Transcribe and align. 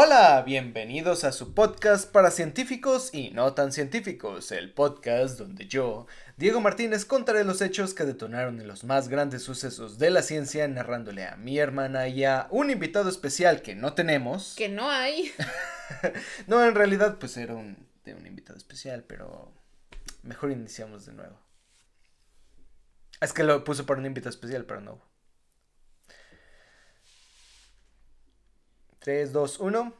Hola, 0.00 0.44
bienvenidos 0.46 1.24
a 1.24 1.32
su 1.32 1.54
podcast 1.54 2.08
para 2.08 2.30
científicos 2.30 3.12
y 3.12 3.30
no 3.30 3.54
tan 3.54 3.72
científicos, 3.72 4.52
el 4.52 4.72
podcast 4.72 5.40
donde 5.40 5.66
yo, 5.66 6.06
Diego 6.36 6.60
Martínez, 6.60 7.04
contaré 7.04 7.42
los 7.42 7.60
hechos 7.60 7.94
que 7.94 8.04
detonaron 8.04 8.60
en 8.60 8.68
los 8.68 8.84
más 8.84 9.08
grandes 9.08 9.42
sucesos 9.42 9.98
de 9.98 10.10
la 10.10 10.22
ciencia, 10.22 10.68
narrándole 10.68 11.26
a 11.26 11.34
mi 11.34 11.58
hermana 11.58 12.06
y 12.06 12.24
a 12.24 12.46
un 12.52 12.70
invitado 12.70 13.08
especial 13.08 13.60
que 13.60 13.74
no 13.74 13.94
tenemos. 13.94 14.54
Que 14.56 14.68
no 14.68 14.88
hay. 14.88 15.32
no, 16.46 16.64
en 16.64 16.76
realidad 16.76 17.18
pues 17.18 17.36
era 17.36 17.56
un, 17.56 17.84
de 18.04 18.14
un 18.14 18.24
invitado 18.24 18.56
especial, 18.56 19.02
pero 19.02 19.52
mejor 20.22 20.52
iniciamos 20.52 21.06
de 21.06 21.14
nuevo. 21.14 21.40
Es 23.20 23.32
que 23.32 23.42
lo 23.42 23.64
puso 23.64 23.84
para 23.84 23.98
un 23.98 24.06
invitado 24.06 24.30
especial, 24.30 24.64
pero 24.64 24.80
no. 24.80 25.02
3, 29.08 29.32
2, 29.32 29.60
1. 29.60 29.94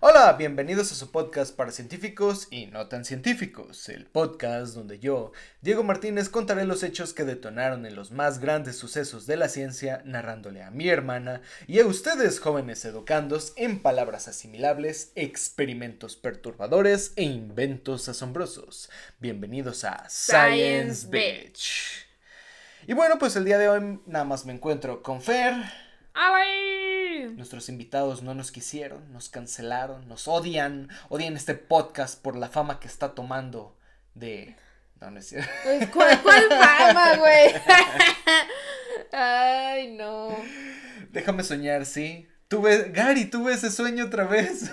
Hola, 0.00 0.32
bienvenidos 0.32 0.90
a 0.90 0.96
su 0.96 1.12
podcast 1.12 1.54
para 1.54 1.70
científicos 1.70 2.48
y 2.50 2.66
no 2.66 2.88
tan 2.88 3.04
científicos, 3.04 3.88
el 3.88 4.06
podcast 4.06 4.74
donde 4.74 4.98
yo, 4.98 5.30
Diego 5.60 5.84
Martínez, 5.84 6.30
contaré 6.30 6.64
los 6.64 6.82
hechos 6.82 7.14
que 7.14 7.22
detonaron 7.22 7.86
en 7.86 7.94
los 7.94 8.10
más 8.10 8.40
grandes 8.40 8.76
sucesos 8.76 9.28
de 9.28 9.36
la 9.36 9.48
ciencia, 9.48 10.02
narrándole 10.04 10.64
a 10.64 10.72
mi 10.72 10.88
hermana 10.88 11.40
y 11.68 11.78
a 11.78 11.86
ustedes, 11.86 12.40
jóvenes 12.40 12.84
educandos, 12.84 13.52
en 13.54 13.82
palabras 13.82 14.26
asimilables, 14.26 15.12
experimentos 15.14 16.16
perturbadores 16.16 17.12
e 17.14 17.22
inventos 17.22 18.08
asombrosos. 18.08 18.90
Bienvenidos 19.20 19.84
a 19.84 20.08
Science, 20.08 21.06
Bitch. 21.08 22.04
Y 22.88 22.94
bueno, 22.94 23.16
pues 23.16 23.36
el 23.36 23.44
día 23.44 23.58
de 23.58 23.68
hoy 23.68 24.00
nada 24.06 24.24
más 24.24 24.44
me 24.44 24.54
encuentro 24.54 25.04
con 25.04 25.22
Fer. 25.22 25.54
Nuestros 27.26 27.68
invitados 27.68 28.22
no 28.22 28.34
nos 28.34 28.52
quisieron, 28.52 29.12
nos 29.12 29.28
cancelaron, 29.28 30.08
nos 30.08 30.28
odian, 30.28 30.88
odian 31.08 31.36
este 31.36 31.54
podcast 31.54 32.20
por 32.20 32.36
la 32.36 32.48
fama 32.48 32.80
que 32.80 32.88
está 32.88 33.14
tomando 33.14 33.76
de... 34.14 34.56
No, 35.00 35.10
no 35.10 35.20
es 35.20 35.28
cierto. 35.28 35.50
Pues, 35.62 35.88
¿Cuál, 35.90 36.18
fama, 36.48 37.16
güey? 37.16 37.54
Ay, 39.12 39.94
no. 39.96 40.36
Déjame 41.12 41.44
soñar, 41.44 41.86
sí. 41.86 42.26
Tuve, 42.48 42.90
Gary, 42.90 43.26
tuve 43.26 43.52
ese 43.52 43.70
sueño 43.70 44.06
otra 44.06 44.24
vez. 44.24 44.70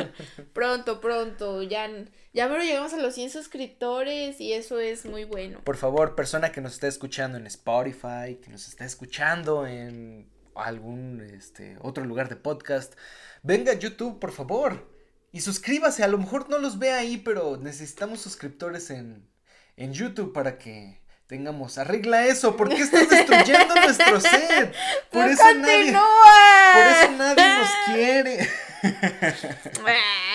pronto, 0.54 1.00
pronto, 1.00 1.62
ya, 1.62 1.88
ya 2.32 2.48
pero 2.48 2.62
llegamos 2.62 2.94
a 2.94 2.96
los 2.96 3.14
100 3.14 3.30
suscriptores 3.30 4.40
y 4.40 4.54
eso 4.54 4.80
es 4.80 5.04
muy 5.04 5.24
bueno. 5.24 5.60
Por 5.62 5.76
favor, 5.76 6.14
persona 6.14 6.50
que 6.52 6.62
nos 6.62 6.72
está 6.72 6.88
escuchando 6.88 7.36
en 7.36 7.46
Spotify, 7.46 8.40
que 8.42 8.50
nos 8.50 8.66
está 8.66 8.86
escuchando 8.86 9.66
en 9.66 10.26
algún 10.60 11.20
este, 11.20 11.76
otro 11.80 12.04
lugar 12.04 12.28
de 12.28 12.36
podcast, 12.36 12.94
venga 13.42 13.72
a 13.72 13.78
YouTube, 13.78 14.18
por 14.18 14.32
favor. 14.32 14.88
Y 15.32 15.40
suscríbase, 15.40 16.02
a 16.02 16.08
lo 16.08 16.18
mejor 16.18 16.48
no 16.48 16.58
los 16.58 16.78
ve 16.78 16.92
ahí, 16.92 17.18
pero 17.18 17.58
necesitamos 17.58 18.20
suscriptores 18.20 18.90
en, 18.90 19.28
en 19.76 19.92
YouTube 19.92 20.32
para 20.32 20.58
que 20.58 21.00
tengamos, 21.26 21.76
arregla 21.76 22.26
eso, 22.26 22.56
¿por 22.56 22.70
qué 22.70 22.82
estás 22.82 23.08
destruyendo 23.10 23.74
nuestro 23.74 24.20
set? 24.20 24.74
Por 25.10 25.28
eso, 25.28 25.54
nadie, 25.54 25.92
por 25.92 26.86
eso 26.86 27.12
nadie 27.16 27.58
nos 27.58 27.70
quiere. 27.94 28.48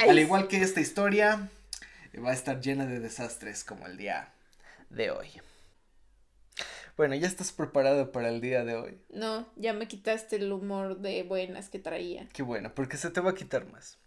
Al 0.07 0.19
igual 0.19 0.47
que 0.47 0.61
esta 0.61 0.79
historia, 0.79 1.49
va 2.23 2.29
a 2.29 2.33
estar 2.33 2.61
llena 2.61 2.85
de 2.85 2.99
desastres 2.99 3.63
como 3.63 3.87
el 3.87 3.97
día 3.97 4.29
de 4.89 5.09
hoy. 5.09 5.29
Bueno, 6.95 7.15
¿ya 7.15 7.25
estás 7.25 7.51
preparado 7.51 8.11
para 8.11 8.29
el 8.29 8.39
día 8.39 8.63
de 8.63 8.75
hoy? 8.75 9.01
No, 9.09 9.47
ya 9.55 9.73
me 9.73 9.87
quitaste 9.87 10.35
el 10.35 10.51
humor 10.51 10.99
de 10.99 11.23
buenas 11.23 11.69
que 11.69 11.79
traía. 11.79 12.29
Qué 12.33 12.43
bueno, 12.43 12.71
porque 12.75 12.97
se 12.97 13.09
te 13.09 13.19
va 13.19 13.31
a 13.31 13.35
quitar 13.35 13.65
más. 13.71 13.97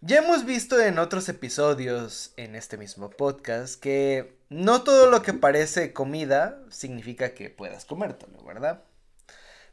Ya 0.00 0.18
hemos 0.18 0.44
visto 0.44 0.80
en 0.82 0.98
otros 0.98 1.28
episodios 1.28 2.34
en 2.36 2.56
este 2.56 2.76
mismo 2.76 3.08
podcast 3.08 3.80
que 3.80 4.36
no 4.48 4.82
todo 4.82 5.08
lo 5.08 5.22
que 5.22 5.32
parece 5.32 5.92
comida 5.92 6.60
significa 6.70 7.34
que 7.34 7.50
puedas 7.50 7.84
comértelo, 7.84 8.42
¿verdad? 8.42 8.82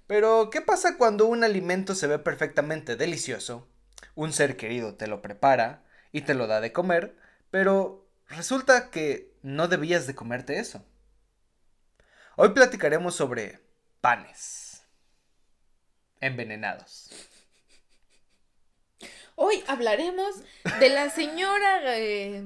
Pero, 0.06 0.52
¿qué 0.52 0.62
pasa 0.62 0.98
cuando 0.98 1.26
un 1.26 1.44
alimento 1.44 1.96
se 1.96 2.06
ve 2.06 2.20
perfectamente 2.20 2.96
delicioso, 2.96 3.68
un 4.14 4.34
ser 4.34 4.56
querido 4.56 4.94
te 4.94 5.08
lo 5.08 5.24
prepara 5.24 5.84
y 6.12 6.22
te 6.22 6.36
lo 6.36 6.46
da 6.46 6.62
de 6.62 6.72
comer, 6.72 7.16
pero 7.50 8.06
resulta 8.28 8.92
que 8.92 9.34
no 9.42 9.68
debías 9.68 10.06
de 10.06 10.14
comerte 10.14 10.60
eso? 10.60 10.86
Hoy 12.44 12.50
platicaremos 12.54 13.14
sobre 13.14 13.60
panes 14.02 14.82
envenenados. 16.20 17.12
Hoy 19.36 19.64
hablaremos 19.68 20.38
de 20.80 20.90
la 20.90 21.12
señora 21.12 21.82
eh, 21.86 22.42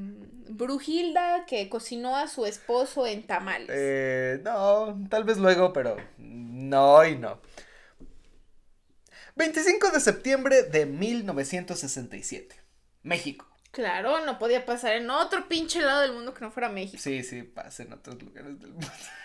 Brujilda 0.49 1.45
que 1.45 1.69
cocinó 1.69 2.17
a 2.17 2.27
su 2.27 2.45
esposo 2.45 3.07
en 3.07 3.25
tamales. 3.25 3.69
Eh, 3.71 4.41
no, 4.43 5.01
tal 5.09 5.23
vez 5.23 5.37
luego, 5.37 5.71
pero 5.71 5.95
no 6.17 7.05
y 7.05 7.17
no. 7.17 7.39
25 9.35 9.91
de 9.91 9.99
septiembre 10.01 10.63
de 10.63 10.87
1967. 10.87 12.53
México. 13.03 13.47
Claro, 13.71 14.25
no 14.25 14.39
podía 14.39 14.65
pasar 14.65 14.97
en 14.97 15.09
otro 15.09 15.47
pinche 15.47 15.79
lado 15.79 16.01
del 16.01 16.11
mundo 16.11 16.33
que 16.33 16.41
no 16.41 16.51
fuera 16.51 16.67
México. 16.67 17.01
Sí, 17.01 17.23
sí, 17.23 17.43
pasa 17.43 17.83
en 17.83 17.93
otros 17.93 18.21
lugares 18.21 18.59
del 18.59 18.71
mundo. 18.71 18.87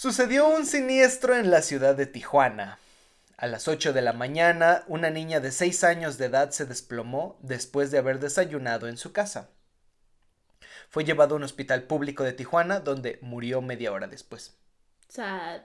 Sucedió 0.00 0.48
un 0.48 0.64
siniestro 0.64 1.36
en 1.36 1.50
la 1.50 1.60
ciudad 1.60 1.94
de 1.94 2.06
Tijuana. 2.06 2.78
A 3.36 3.46
las 3.46 3.68
8 3.68 3.92
de 3.92 4.00
la 4.00 4.14
mañana, 4.14 4.82
una 4.86 5.10
niña 5.10 5.40
de 5.40 5.52
6 5.52 5.84
años 5.84 6.16
de 6.16 6.24
edad 6.24 6.52
se 6.52 6.64
desplomó 6.64 7.38
después 7.42 7.90
de 7.90 7.98
haber 7.98 8.18
desayunado 8.18 8.88
en 8.88 8.96
su 8.96 9.12
casa. 9.12 9.50
Fue 10.88 11.04
llevado 11.04 11.34
a 11.34 11.36
un 11.36 11.42
hospital 11.42 11.82
público 11.82 12.24
de 12.24 12.32
Tijuana 12.32 12.80
donde 12.80 13.18
murió 13.20 13.60
media 13.60 13.92
hora 13.92 14.06
después. 14.06 14.56
Sad. 15.10 15.64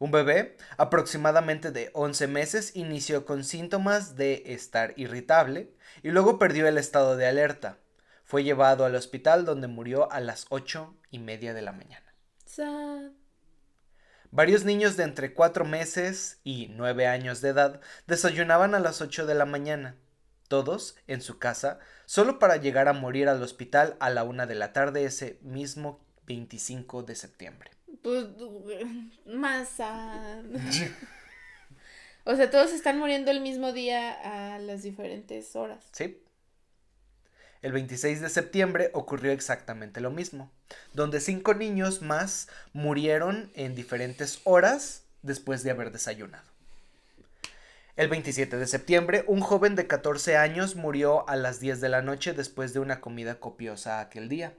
Un 0.00 0.10
bebé, 0.10 0.56
aproximadamente 0.76 1.70
de 1.70 1.92
11 1.94 2.26
meses, 2.26 2.74
inició 2.74 3.24
con 3.24 3.44
síntomas 3.44 4.16
de 4.16 4.42
estar 4.46 4.94
irritable 4.96 5.72
y 6.02 6.10
luego 6.10 6.40
perdió 6.40 6.66
el 6.66 6.76
estado 6.76 7.16
de 7.16 7.28
alerta. 7.28 7.78
Fue 8.24 8.42
llevado 8.42 8.84
al 8.84 8.96
hospital 8.96 9.44
donde 9.44 9.68
murió 9.68 10.10
a 10.10 10.18
las 10.18 10.46
ocho 10.48 10.96
y 11.12 11.20
media 11.20 11.54
de 11.54 11.62
la 11.62 11.70
mañana. 11.70 12.16
Sad. 12.46 13.12
Varios 14.34 14.64
niños 14.64 14.96
de 14.96 15.04
entre 15.04 15.32
cuatro 15.32 15.64
meses 15.64 16.40
y 16.42 16.66
nueve 16.70 17.06
años 17.06 17.40
de 17.40 17.50
edad 17.50 17.80
desayunaban 18.08 18.74
a 18.74 18.80
las 18.80 19.00
ocho 19.00 19.26
de 19.26 19.36
la 19.36 19.44
mañana, 19.44 19.94
todos 20.48 20.96
en 21.06 21.20
su 21.20 21.38
casa, 21.38 21.78
solo 22.04 22.40
para 22.40 22.56
llegar 22.56 22.88
a 22.88 22.94
morir 22.94 23.28
al 23.28 23.40
hospital 23.40 23.96
a 24.00 24.10
la 24.10 24.24
una 24.24 24.46
de 24.46 24.56
la 24.56 24.72
tarde 24.72 25.04
ese 25.04 25.38
mismo 25.42 26.04
25 26.26 27.04
de 27.04 27.14
septiembre. 27.14 27.70
Pues 28.02 28.26
más. 29.26 29.78
o 32.24 32.34
sea, 32.34 32.50
todos 32.50 32.72
están 32.72 32.98
muriendo 32.98 33.30
el 33.30 33.40
mismo 33.40 33.72
día 33.72 34.54
a 34.54 34.58
las 34.58 34.82
diferentes 34.82 35.54
horas. 35.54 35.86
Sí. 35.92 36.23
El 37.64 37.72
26 37.72 38.20
de 38.20 38.28
septiembre 38.28 38.90
ocurrió 38.92 39.32
exactamente 39.32 40.02
lo 40.02 40.10
mismo, 40.10 40.50
donde 40.92 41.18
cinco 41.18 41.54
niños 41.54 42.02
más 42.02 42.48
murieron 42.74 43.50
en 43.54 43.74
diferentes 43.74 44.42
horas 44.44 45.04
después 45.22 45.62
de 45.62 45.70
haber 45.70 45.90
desayunado. 45.90 46.44
El 47.96 48.08
27 48.08 48.58
de 48.58 48.66
septiembre, 48.66 49.24
un 49.28 49.40
joven 49.40 49.76
de 49.76 49.86
14 49.86 50.36
años 50.36 50.76
murió 50.76 51.26
a 51.26 51.36
las 51.36 51.58
10 51.58 51.80
de 51.80 51.88
la 51.88 52.02
noche 52.02 52.34
después 52.34 52.74
de 52.74 52.80
una 52.80 53.00
comida 53.00 53.40
copiosa 53.40 54.00
aquel 54.00 54.28
día. 54.28 54.52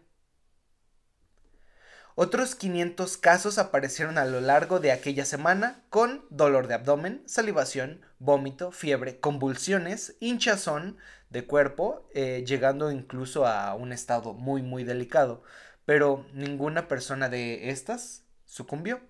Otros 2.18 2.56
500 2.56 3.18
casos 3.18 3.58
aparecieron 3.58 4.18
a 4.18 4.24
lo 4.24 4.40
largo 4.40 4.80
de 4.80 4.94
aquella 4.94 5.26
semana 5.26 5.84
con 5.90 6.26
dolor 6.30 6.68
de 6.68 6.76
abdomen, 6.76 7.22
salivación, 7.26 8.06
vómito, 8.20 8.72
fiebre, 8.72 9.20
convulsiones, 9.20 10.16
hinchazón, 10.22 10.98
de 11.30 11.46
cuerpo, 11.46 12.08
eh, 12.14 12.46
llegando 12.48 12.90
incluso 12.92 13.46
a 13.46 13.76
un 13.76 13.92
estado 13.92 14.34
muy, 14.34 14.62
muy 14.62 14.86
delicado. 14.86 15.44
Pero 15.84 16.26
ninguna 16.34 16.88
persona 16.88 17.28
de 17.28 17.70
estas 17.70 18.24
sucumbió. 18.46 19.02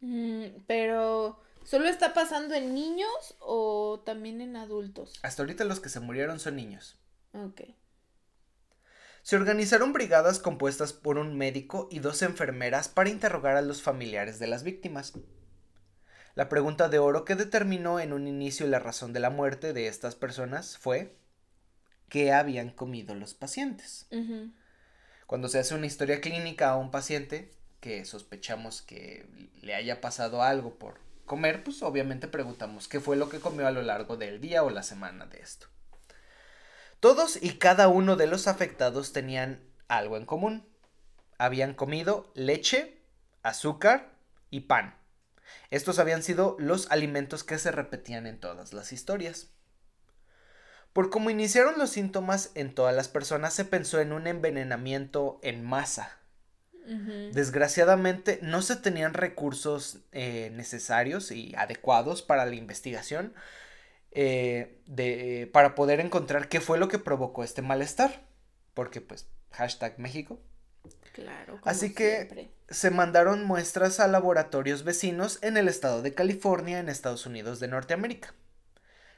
Mm, 0.00 0.46
pero, 0.66 1.40
¿solo 1.62 1.86
está 1.86 2.12
pasando 2.12 2.54
en 2.54 2.74
niños 2.74 3.36
o 3.38 4.02
también 4.04 4.40
en 4.40 4.56
adultos? 4.56 5.14
Hasta 5.22 5.42
ahorita 5.42 5.64
los 5.64 5.78
que 5.78 5.88
se 5.88 6.00
murieron 6.00 6.40
son 6.40 6.56
niños. 6.56 6.98
Ok. 7.32 7.62
Se 9.28 9.36
organizaron 9.36 9.92
brigadas 9.92 10.38
compuestas 10.38 10.94
por 10.94 11.18
un 11.18 11.36
médico 11.36 11.86
y 11.90 11.98
dos 11.98 12.22
enfermeras 12.22 12.88
para 12.88 13.10
interrogar 13.10 13.56
a 13.56 13.60
los 13.60 13.82
familiares 13.82 14.38
de 14.38 14.46
las 14.46 14.62
víctimas. 14.62 15.12
La 16.34 16.48
pregunta 16.48 16.88
de 16.88 16.98
oro 16.98 17.26
que 17.26 17.34
determinó 17.34 18.00
en 18.00 18.14
un 18.14 18.26
inicio 18.26 18.66
la 18.66 18.78
razón 18.78 19.12
de 19.12 19.20
la 19.20 19.28
muerte 19.28 19.74
de 19.74 19.86
estas 19.86 20.14
personas 20.14 20.78
fue 20.78 21.14
qué 22.08 22.32
habían 22.32 22.70
comido 22.70 23.14
los 23.14 23.34
pacientes. 23.34 24.06
Cuando 25.26 25.48
se 25.48 25.58
hace 25.58 25.74
una 25.74 25.84
historia 25.84 26.22
clínica 26.22 26.70
a 26.70 26.76
un 26.76 26.90
paciente 26.90 27.52
que 27.80 28.06
sospechamos 28.06 28.80
que 28.80 29.28
le 29.60 29.74
haya 29.74 30.00
pasado 30.00 30.42
algo 30.42 30.78
por 30.78 31.00
comer, 31.26 31.64
pues 31.64 31.82
obviamente 31.82 32.28
preguntamos 32.28 32.88
qué 32.88 32.98
fue 32.98 33.18
lo 33.18 33.28
que 33.28 33.40
comió 33.40 33.66
a 33.66 33.72
lo 33.72 33.82
largo 33.82 34.16
del 34.16 34.40
día 34.40 34.62
o 34.62 34.70
la 34.70 34.82
semana 34.82 35.26
de 35.26 35.40
esto. 35.40 35.66
Todos 37.00 37.38
y 37.40 37.58
cada 37.58 37.88
uno 37.88 38.16
de 38.16 38.26
los 38.26 38.48
afectados 38.48 39.12
tenían 39.12 39.60
algo 39.86 40.16
en 40.16 40.26
común. 40.26 40.68
Habían 41.38 41.74
comido 41.74 42.32
leche, 42.34 43.00
azúcar 43.42 44.14
y 44.50 44.60
pan. 44.60 44.96
Estos 45.70 45.98
habían 45.98 46.22
sido 46.22 46.56
los 46.58 46.90
alimentos 46.90 47.44
que 47.44 47.58
se 47.58 47.70
repetían 47.70 48.26
en 48.26 48.40
todas 48.40 48.72
las 48.72 48.92
historias. 48.92 49.50
Por 50.92 51.10
cómo 51.10 51.30
iniciaron 51.30 51.78
los 51.78 51.90
síntomas 51.90 52.50
en 52.54 52.74
todas 52.74 52.94
las 52.94 53.08
personas, 53.08 53.54
se 53.54 53.64
pensó 53.64 54.00
en 54.00 54.12
un 54.12 54.26
envenenamiento 54.26 55.38
en 55.42 55.64
masa. 55.64 56.18
Desgraciadamente 57.32 58.38
no 58.40 58.62
se 58.62 58.74
tenían 58.74 59.12
recursos 59.12 59.98
eh, 60.10 60.50
necesarios 60.54 61.30
y 61.30 61.54
adecuados 61.54 62.22
para 62.22 62.46
la 62.46 62.54
investigación 62.54 63.34
eh, 64.20 64.80
de, 64.86 65.48
para 65.52 65.76
poder 65.76 66.00
encontrar 66.00 66.48
qué 66.48 66.60
fue 66.60 66.76
lo 66.76 66.88
que 66.88 66.98
provocó 66.98 67.44
este 67.44 67.62
malestar. 67.62 68.26
Porque 68.74 69.00
pues, 69.00 69.28
hashtag 69.52 69.96
México. 70.00 70.40
Claro. 71.12 71.60
Así 71.62 71.94
que 71.94 72.50
se 72.68 72.90
mandaron 72.90 73.44
muestras 73.44 74.00
a 74.00 74.08
laboratorios 74.08 74.82
vecinos 74.82 75.38
en 75.42 75.56
el 75.56 75.68
estado 75.68 76.02
de 76.02 76.14
California, 76.14 76.80
en 76.80 76.88
Estados 76.88 77.26
Unidos 77.26 77.60
de 77.60 77.68
Norteamérica. 77.68 78.34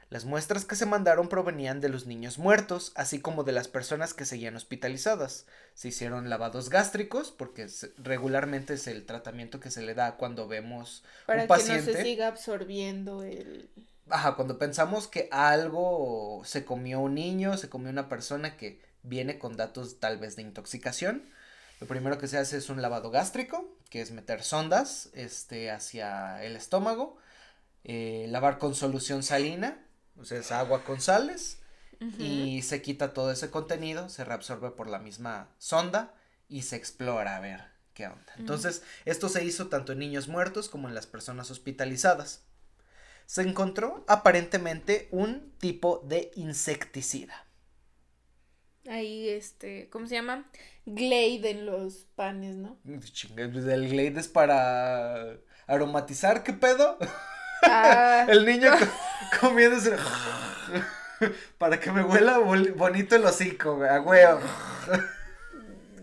Las 0.09 0.25
muestras 0.25 0.65
que 0.65 0.75
se 0.75 0.85
mandaron 0.85 1.29
provenían 1.29 1.81
de 1.81 1.89
los 1.89 2.05
niños 2.05 2.37
muertos, 2.37 2.91
así 2.95 3.21
como 3.21 3.43
de 3.43 3.53
las 3.53 3.67
personas 3.67 4.13
que 4.13 4.25
seguían 4.25 4.55
hospitalizadas. 4.55 5.47
Se 5.73 5.87
hicieron 5.87 6.29
lavados 6.29 6.69
gástricos, 6.69 7.31
porque 7.31 7.65
regularmente 7.97 8.75
es 8.75 8.85
el 8.85 9.05
tratamiento 9.05 9.59
que 9.59 9.71
se 9.71 9.81
le 9.81 9.95
da 9.95 10.17
cuando 10.17 10.47
vemos 10.47 11.03
Para 11.25 11.43
un 11.43 11.47
paciente. 11.47 11.85
que 11.85 11.91
no 11.91 11.97
se 11.97 12.03
siga 12.03 12.27
absorbiendo 12.27 13.23
el. 13.23 13.69
Ajá, 14.09 14.35
cuando 14.35 14.57
pensamos 14.57 15.07
que 15.07 15.29
algo 15.31 16.41
se 16.45 16.65
comió 16.65 16.99
un 16.99 17.15
niño, 17.15 17.57
se 17.57 17.69
comió 17.69 17.89
una 17.89 18.09
persona 18.09 18.57
que 18.57 18.81
viene 19.03 19.39
con 19.39 19.57
datos 19.57 19.99
tal 19.99 20.17
vez 20.17 20.35
de 20.35 20.41
intoxicación. 20.41 21.29
Lo 21.79 21.87
primero 21.87 22.17
que 22.17 22.27
se 22.27 22.37
hace 22.37 22.57
es 22.57 22.69
un 22.69 22.81
lavado 22.81 23.09
gástrico, 23.09 23.75
que 23.89 24.01
es 24.01 24.11
meter 24.11 24.43
sondas 24.43 25.09
este, 25.13 25.71
hacia 25.71 26.43
el 26.43 26.55
estómago, 26.55 27.17
eh, 27.83 28.27
lavar 28.29 28.59
con 28.59 28.75
solución 28.75 29.23
salina, 29.23 29.83
o 30.17 30.25
sea, 30.25 30.39
es 30.39 30.51
agua 30.51 30.83
con 30.83 31.01
sales 31.01 31.57
y 32.17 32.63
se 32.63 32.81
quita 32.81 33.13
todo 33.13 33.31
ese 33.31 33.51
contenido, 33.51 34.09
se 34.09 34.25
reabsorbe 34.25 34.71
por 34.71 34.89
la 34.89 34.97
misma 34.97 35.49
sonda 35.59 36.15
y 36.49 36.63
se 36.63 36.75
explora 36.75 37.37
a 37.37 37.39
ver 37.39 37.61
qué 37.93 38.07
onda. 38.07 38.33
Entonces, 38.37 38.81
esto 39.05 39.29
se 39.29 39.43
hizo 39.45 39.67
tanto 39.67 39.91
en 39.91 39.99
niños 39.99 40.27
muertos 40.27 40.67
como 40.67 40.87
en 40.87 40.95
las 40.95 41.05
personas 41.05 41.51
hospitalizadas. 41.51 42.41
Se 43.31 43.43
encontró 43.43 44.03
aparentemente 44.09 45.07
un 45.09 45.53
tipo 45.57 46.03
de 46.05 46.31
insecticida. 46.35 47.47
Ahí, 48.89 49.29
este, 49.29 49.89
¿cómo 49.89 50.05
se 50.05 50.15
llama? 50.15 50.49
Glade 50.85 51.49
en 51.49 51.65
los 51.65 52.07
panes, 52.17 52.57
¿no? 52.57 52.77
El 52.83 53.87
Glade 53.87 54.19
es 54.19 54.27
para 54.27 55.37
aromatizar, 55.65 56.43
¿qué 56.43 56.51
pedo? 56.51 56.97
Ah. 57.63 58.25
el 58.29 58.45
niño 58.45 58.69
comiéndose. 59.39 59.95
Para 61.57 61.79
que 61.79 61.89
me 61.89 62.03
huela 62.03 62.37
bonito 62.39 63.15
el 63.15 63.23
hocico, 63.23 63.77
güey, 63.77 63.89
a 63.89 64.01
huevo. 64.01 64.41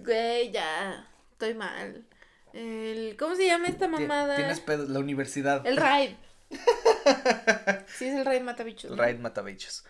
Güey, 0.03 0.51
ya. 0.51 1.07
Estoy 1.33 1.53
mal. 1.53 2.07
El, 2.55 3.19
¿Cómo 3.19 3.35
se 3.35 3.45
llama 3.45 3.69
esta 3.69 3.87
mamada? 3.87 4.37
Tienes 4.37 4.61
pedo, 4.61 4.87
la 4.87 4.99
universidad. 4.99 5.67
El 5.67 5.77
raid. 5.77 6.13
sí, 7.99 8.09
es 8.09 8.15
el 8.17 8.25
raid 8.25 8.43
matabichos. 8.43 8.97
Raid 8.97 9.19
matabichos. 9.19 9.85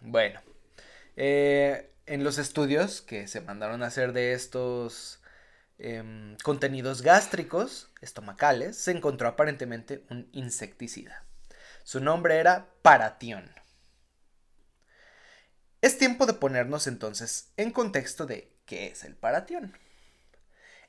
Bueno. 0.00 0.40
Eh, 1.16 1.90
en 2.06 2.24
los 2.24 2.38
estudios 2.38 3.00
que 3.00 3.28
se 3.28 3.40
mandaron 3.40 3.82
a 3.82 3.86
hacer 3.86 4.12
de 4.12 4.32
estos 4.32 5.20
Em, 5.78 6.36
contenidos 6.44 7.02
gástricos, 7.02 7.90
estomacales, 8.00 8.76
se 8.76 8.92
encontró 8.92 9.28
aparentemente 9.28 10.04
un 10.08 10.28
insecticida. 10.32 11.24
Su 11.82 12.00
nombre 12.00 12.36
era 12.38 12.68
paratión. 12.82 13.52
Es 15.80 15.98
tiempo 15.98 16.26
de 16.26 16.34
ponernos 16.34 16.86
entonces 16.86 17.52
en 17.56 17.72
contexto 17.72 18.24
de 18.24 18.56
qué 18.64 18.86
es 18.86 19.04
el 19.04 19.16
paratión. 19.16 19.76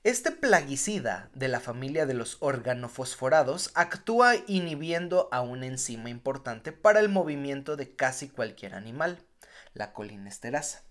Este 0.05 0.29
plaguicida 0.29 1.31
de 1.33 1.47
la 1.47 1.59
familia 1.59 2.05
de 2.05 2.13
los 2.13 2.37
organofosforados 2.39 3.71
actúa 3.73 4.35
inhibiendo 4.45 5.27
a 5.31 5.41
una 5.41 5.65
enzima 5.65 6.11
importante 6.11 6.71
para 6.71 6.99
el 6.99 7.09
movimiento 7.09 7.75
de 7.75 7.95
casi 7.95 8.29
cualquier 8.29 8.75
animal, 8.75 9.17
la 9.73 9.93
colinesterasa. 9.93 10.83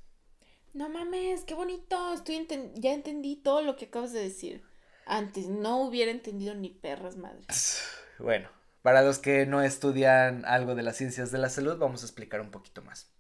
No 0.72 0.88
mames, 0.88 1.44
qué 1.44 1.55
bonito. 1.55 2.12
Estoy 2.12 2.44
ya 2.75 2.93
entendí 2.93 3.37
todo 3.37 3.62
lo 3.62 3.76
que 3.76 3.84
acabas 3.84 4.12
de 4.12 4.19
decir. 4.19 4.64
Antes 5.06 5.46
no 5.46 5.81
hubiera 5.82 6.11
entendido 6.11 6.56
ni 6.56 6.70
perras 6.70 7.16
madres. 7.16 7.84
Bueno, 8.19 8.49
para 8.82 9.02
los 9.02 9.20
que 9.20 9.46
no 9.46 9.62
estudian 9.62 10.44
algo 10.44 10.75
de 10.75 10.82
las 10.82 10.96
ciencias 10.96 11.31
de 11.31 11.38
la 11.38 11.50
salud, 11.50 11.78
vamos 11.78 12.02
a 12.02 12.06
explicar 12.06 12.40
un 12.40 12.50
poquito 12.50 12.82
más. 12.82 13.13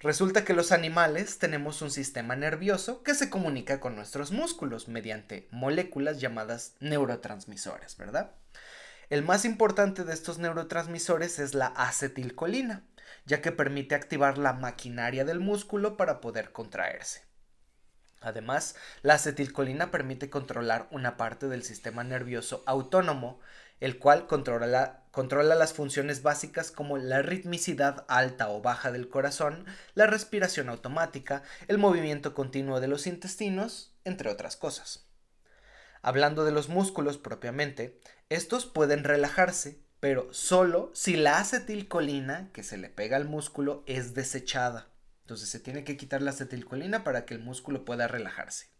Resulta 0.00 0.44
que 0.44 0.54
los 0.54 0.72
animales 0.72 1.38
tenemos 1.38 1.82
un 1.82 1.90
sistema 1.90 2.36
nervioso 2.36 3.02
que 3.02 3.14
se 3.14 3.30
comunica 3.30 3.80
con 3.80 3.96
nuestros 3.96 4.32
músculos 4.32 4.88
mediante 4.88 5.48
moléculas 5.50 6.20
llamadas 6.20 6.74
neurotransmisores, 6.80 7.96
¿verdad? 7.96 8.32
El 9.10 9.22
más 9.22 9.44
importante 9.44 10.04
de 10.04 10.14
estos 10.14 10.38
neurotransmisores 10.38 11.38
es 11.38 11.54
la 11.54 11.66
acetilcolina, 11.68 12.84
ya 13.26 13.40
que 13.40 13.52
permite 13.52 13.94
activar 13.94 14.38
la 14.38 14.52
maquinaria 14.52 15.24
del 15.24 15.40
músculo 15.40 15.96
para 15.96 16.20
poder 16.20 16.52
contraerse. 16.52 17.22
Además, 18.20 18.74
la 19.02 19.14
acetilcolina 19.14 19.90
permite 19.90 20.30
controlar 20.30 20.88
una 20.90 21.18
parte 21.18 21.48
del 21.48 21.62
sistema 21.62 22.04
nervioso 22.04 22.62
autónomo, 22.66 23.38
el 23.80 23.98
cual 23.98 24.26
controla, 24.26 25.03
controla, 25.14 25.54
las 25.54 25.72
funciones 25.72 26.22
básicas 26.22 26.70
como 26.70 26.98
la 26.98 27.22
ritmicidad 27.22 28.04
alta 28.08 28.50
o 28.50 28.60
baja 28.60 28.92
del 28.92 29.08
corazón, 29.08 29.64
la 29.94 30.06
respiración 30.06 30.68
automática, 30.68 31.42
el 31.68 31.78
movimiento 31.78 32.34
continuo 32.34 32.80
de 32.80 32.88
los 32.88 33.06
intestinos, 33.06 33.94
entre 34.04 34.28
otras 34.28 34.56
cosas. 34.56 35.06
Hablando 36.02 36.44
de 36.44 36.52
los 36.52 36.68
músculos 36.68 37.16
propiamente, 37.16 37.98
estos 38.28 38.66
pueden 38.66 39.04
relajarse 39.04 39.84
pero 40.04 40.30
solo 40.34 40.90
si 40.92 41.16
la 41.16 41.38
acetilcolina 41.38 42.50
que 42.52 42.62
se 42.62 42.76
le 42.76 42.90
pega 42.90 43.16
al 43.16 43.24
músculo 43.24 43.82
es 43.86 44.12
desechada. 44.12 44.90
Entonces 45.22 45.48
se 45.48 45.60
tiene 45.60 45.82
que 45.82 45.96
quitar 45.96 46.20
la 46.20 46.32
acetilcolina 46.32 47.04
para 47.04 47.24
que 47.24 47.32
el 47.32 47.40
músculo 47.40 47.86
pueda 47.86 48.06
relajarse. 48.06 48.73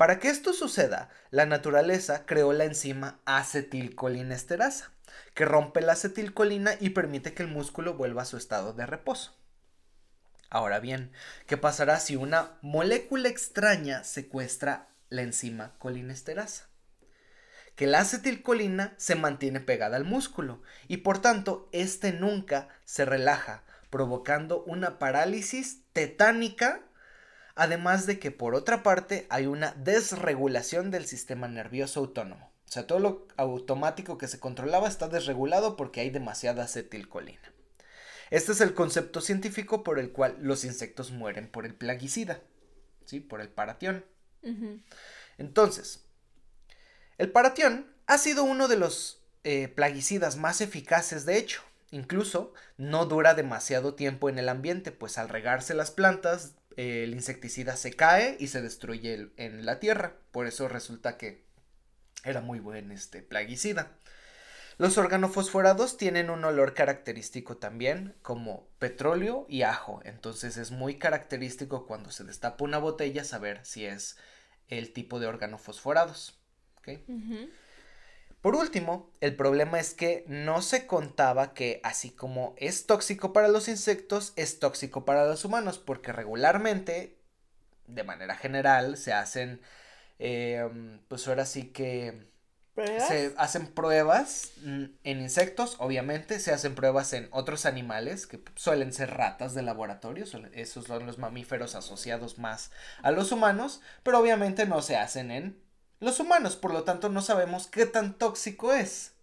Para 0.00 0.18
que 0.18 0.30
esto 0.30 0.54
suceda, 0.54 1.10
la 1.30 1.44
naturaleza 1.44 2.24
creó 2.24 2.54
la 2.54 2.64
enzima 2.64 3.20
acetilcolinesterasa, 3.26 4.94
que 5.34 5.44
rompe 5.44 5.82
la 5.82 5.92
acetilcolina 5.92 6.72
y 6.80 6.88
permite 6.88 7.34
que 7.34 7.42
el 7.42 7.50
músculo 7.50 7.98
vuelva 7.98 8.22
a 8.22 8.24
su 8.24 8.38
estado 8.38 8.72
de 8.72 8.86
reposo. 8.86 9.36
Ahora 10.48 10.80
bien, 10.80 11.12
¿qué 11.46 11.58
pasará 11.58 12.00
si 12.00 12.16
una 12.16 12.56
molécula 12.62 13.28
extraña 13.28 14.02
secuestra 14.02 14.88
la 15.10 15.20
enzima 15.20 15.74
colinesterasa? 15.78 16.70
que 17.76 17.86
la 17.86 18.00
acetilcolina 18.00 18.94
se 18.96 19.16
mantiene 19.16 19.60
pegada 19.60 19.98
al 19.98 20.04
músculo 20.04 20.62
y 20.88 20.98
por 20.98 21.20
tanto 21.20 21.68
este 21.72 22.14
nunca 22.14 22.68
se 22.86 23.04
relaja, 23.04 23.64
provocando 23.90 24.64
una 24.64 24.98
parálisis 24.98 25.82
tetánica, 25.92 26.80
además 27.60 28.06
de 28.06 28.18
que 28.18 28.30
por 28.30 28.54
otra 28.54 28.82
parte 28.82 29.26
hay 29.28 29.44
una 29.44 29.72
desregulación 29.72 30.90
del 30.90 31.04
sistema 31.04 31.46
nervioso 31.46 32.00
autónomo. 32.00 32.50
O 32.66 32.72
sea, 32.72 32.86
todo 32.86 33.00
lo 33.00 33.28
automático 33.36 34.16
que 34.16 34.28
se 34.28 34.40
controlaba 34.40 34.88
está 34.88 35.08
desregulado 35.08 35.76
porque 35.76 36.00
hay 36.00 36.08
demasiada 36.08 36.64
acetilcolina. 36.64 37.52
Este 38.30 38.52
es 38.52 38.62
el 38.62 38.72
concepto 38.72 39.20
científico 39.20 39.84
por 39.84 39.98
el 39.98 40.10
cual 40.10 40.38
los 40.40 40.64
insectos 40.64 41.10
mueren 41.10 41.50
por 41.50 41.66
el 41.66 41.74
plaguicida, 41.74 42.40
¿sí? 43.04 43.20
Por 43.20 43.42
el 43.42 43.50
paratión. 43.50 44.06
Entonces, 45.36 46.06
el 47.18 47.30
paratión 47.30 47.92
ha 48.06 48.16
sido 48.16 48.42
uno 48.42 48.68
de 48.68 48.78
los 48.78 49.20
eh, 49.44 49.68
plaguicidas 49.68 50.38
más 50.38 50.62
eficaces, 50.62 51.26
de 51.26 51.36
hecho. 51.36 51.60
Incluso 51.90 52.54
no 52.78 53.04
dura 53.04 53.34
demasiado 53.34 53.96
tiempo 53.96 54.30
en 54.30 54.38
el 54.38 54.48
ambiente, 54.48 54.92
pues 54.92 55.18
al 55.18 55.28
regarse 55.28 55.74
las 55.74 55.90
plantas, 55.90 56.54
el 56.76 57.14
insecticida 57.14 57.76
se 57.76 57.92
cae 57.92 58.36
y 58.38 58.48
se 58.48 58.62
destruye 58.62 59.30
en 59.36 59.66
la 59.66 59.80
tierra. 59.80 60.16
Por 60.32 60.46
eso 60.46 60.68
resulta 60.68 61.16
que 61.16 61.44
era 62.24 62.40
muy 62.40 62.60
buen 62.60 62.92
este 62.92 63.22
plaguicida. 63.22 63.92
Los 64.78 64.96
organofosforados 64.96 65.98
tienen 65.98 66.30
un 66.30 66.42
olor 66.42 66.72
característico 66.72 67.58
también, 67.58 68.14
como 68.22 68.66
petróleo 68.78 69.44
y 69.46 69.62
ajo. 69.62 70.00
Entonces 70.04 70.56
es 70.56 70.70
muy 70.70 70.98
característico 70.98 71.86
cuando 71.86 72.10
se 72.10 72.24
destapa 72.24 72.64
una 72.64 72.78
botella 72.78 73.24
saber 73.24 73.60
si 73.64 73.84
es 73.84 74.16
el 74.68 74.94
tipo 74.94 75.20
de 75.20 75.26
organofosforados. 75.26 76.40
Por 78.40 78.56
último, 78.56 79.10
el 79.20 79.36
problema 79.36 79.78
es 79.78 79.92
que 79.92 80.24
no 80.26 80.62
se 80.62 80.86
contaba 80.86 81.52
que 81.52 81.80
así 81.84 82.10
como 82.10 82.54
es 82.56 82.86
tóxico 82.86 83.32
para 83.34 83.48
los 83.48 83.68
insectos, 83.68 84.32
es 84.36 84.58
tóxico 84.58 85.04
para 85.04 85.26
los 85.26 85.44
humanos, 85.44 85.78
porque 85.78 86.12
regularmente, 86.12 87.18
de 87.86 88.02
manera 88.04 88.36
general, 88.36 88.96
se 88.96 89.12
hacen, 89.12 89.60
em, 90.18 91.00
pues 91.08 91.28
ahora 91.28 91.44
sí 91.44 91.68
que 91.68 92.30
se 92.76 93.34
hacen 93.36 93.66
pruebas 93.66 94.52
mm, 94.62 94.84
en 95.04 95.20
insectos, 95.20 95.76
obviamente, 95.78 96.40
se 96.40 96.52
hacen 96.52 96.74
pruebas 96.74 97.12
en 97.12 97.28
otros 97.32 97.66
animales, 97.66 98.26
que 98.26 98.42
suelen 98.54 98.94
ser 98.94 99.10
ratas 99.10 99.54
de 99.54 99.62
laboratorio, 99.62 100.24
esos 100.54 100.86
son 100.86 101.06
los 101.06 101.18
mamíferos 101.18 101.74
asociados 101.74 102.38
más 102.38 102.70
a 103.02 103.10
los 103.10 103.32
humanos, 103.32 103.82
pero 104.02 104.18
obviamente 104.18 104.64
no 104.66 104.80
se 104.80 104.96
hacen 104.96 105.30
en 105.30 105.69
los 106.00 106.18
humanos, 106.18 106.56
por 106.56 106.72
lo 106.72 106.84
tanto 106.84 107.08
no 107.08 107.22
sabemos 107.22 107.66
qué 107.66 107.86
tan 107.86 108.18
tóxico 108.18 108.72
es, 108.72 109.14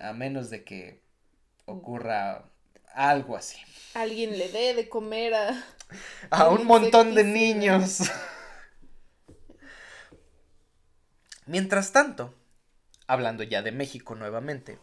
a 0.00 0.12
menos 0.12 0.50
de 0.50 0.64
que 0.64 1.02
ocurra 1.66 2.50
algo 2.94 3.36
así. 3.36 3.58
Alguien 3.94 4.36
le 4.38 4.48
dé 4.48 4.74
de 4.74 4.88
comer 4.88 5.34
a... 5.34 5.64
a 6.30 6.48
un 6.48 6.66
montón 6.66 7.14
de 7.14 7.24
niños. 7.24 8.00
Mientras 11.46 11.92
tanto, 11.92 12.34
hablando 13.06 13.42
ya 13.42 13.62
de 13.62 13.70
México 13.70 14.14
nuevamente, 14.14 14.78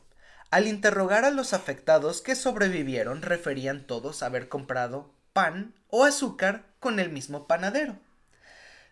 al 0.52 0.68
interrogar 0.68 1.26
a 1.26 1.32
los 1.32 1.54
afectados 1.54 2.22
que 2.22 2.36
sobrevivieron 2.36 3.22
referían 3.22 3.88
todos 3.88 4.22
haber 4.22 4.48
comprado 4.48 5.12
pan 5.34 5.74
o 5.90 6.04
azúcar 6.04 6.66
con 6.80 7.00
el 7.00 7.10
mismo 7.10 7.48
panadero. 7.48 7.98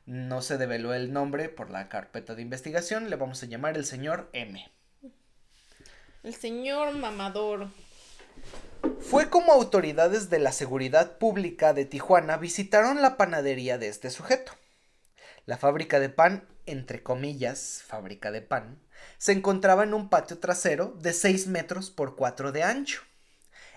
No 0.10 0.42
se 0.42 0.58
develó 0.58 0.96
el 0.96 1.14
nombre 1.14 1.50
por 1.50 1.70
la 1.70 1.88
carpeta 1.88 2.34
de 2.34 2.42
investigación, 2.42 3.12
le 3.12 3.16
vamos 3.16 3.44
a 3.44 3.46
llamar 3.46 3.78
el 3.78 3.86
señor 3.86 4.28
M. 4.34 4.68
El 6.24 6.34
señor 6.34 6.96
mamador. 6.96 7.68
Fue 9.02 9.30
como 9.30 9.54
autoridades 9.54 10.32
de 10.32 10.40
la 10.40 10.52
seguridad 10.52 11.20
pública 11.20 11.74
de 11.74 11.86
Tijuana 11.86 12.38
visitaron 12.38 13.04
la 13.04 13.18
panadería 13.18 13.78
de 13.78 13.88
este 13.88 14.10
sujeto. 14.10 14.52
La 15.46 15.60
fábrica 15.60 16.00
de 16.00 16.10
pan, 16.10 16.48
entre 16.66 17.04
comillas, 17.04 17.84
fábrica 17.86 18.32
de 18.32 18.42
pan, 18.42 18.80
se 19.20 19.34
encontraba 19.34 19.84
en 19.84 19.94
un 19.94 20.10
patio 20.10 20.40
trasero 20.40 20.98
de 21.00 21.14
6 21.14 21.46
metros 21.46 21.92
por 21.92 22.16
4 22.16 22.52
de 22.52 22.64
ancho. 22.64 23.04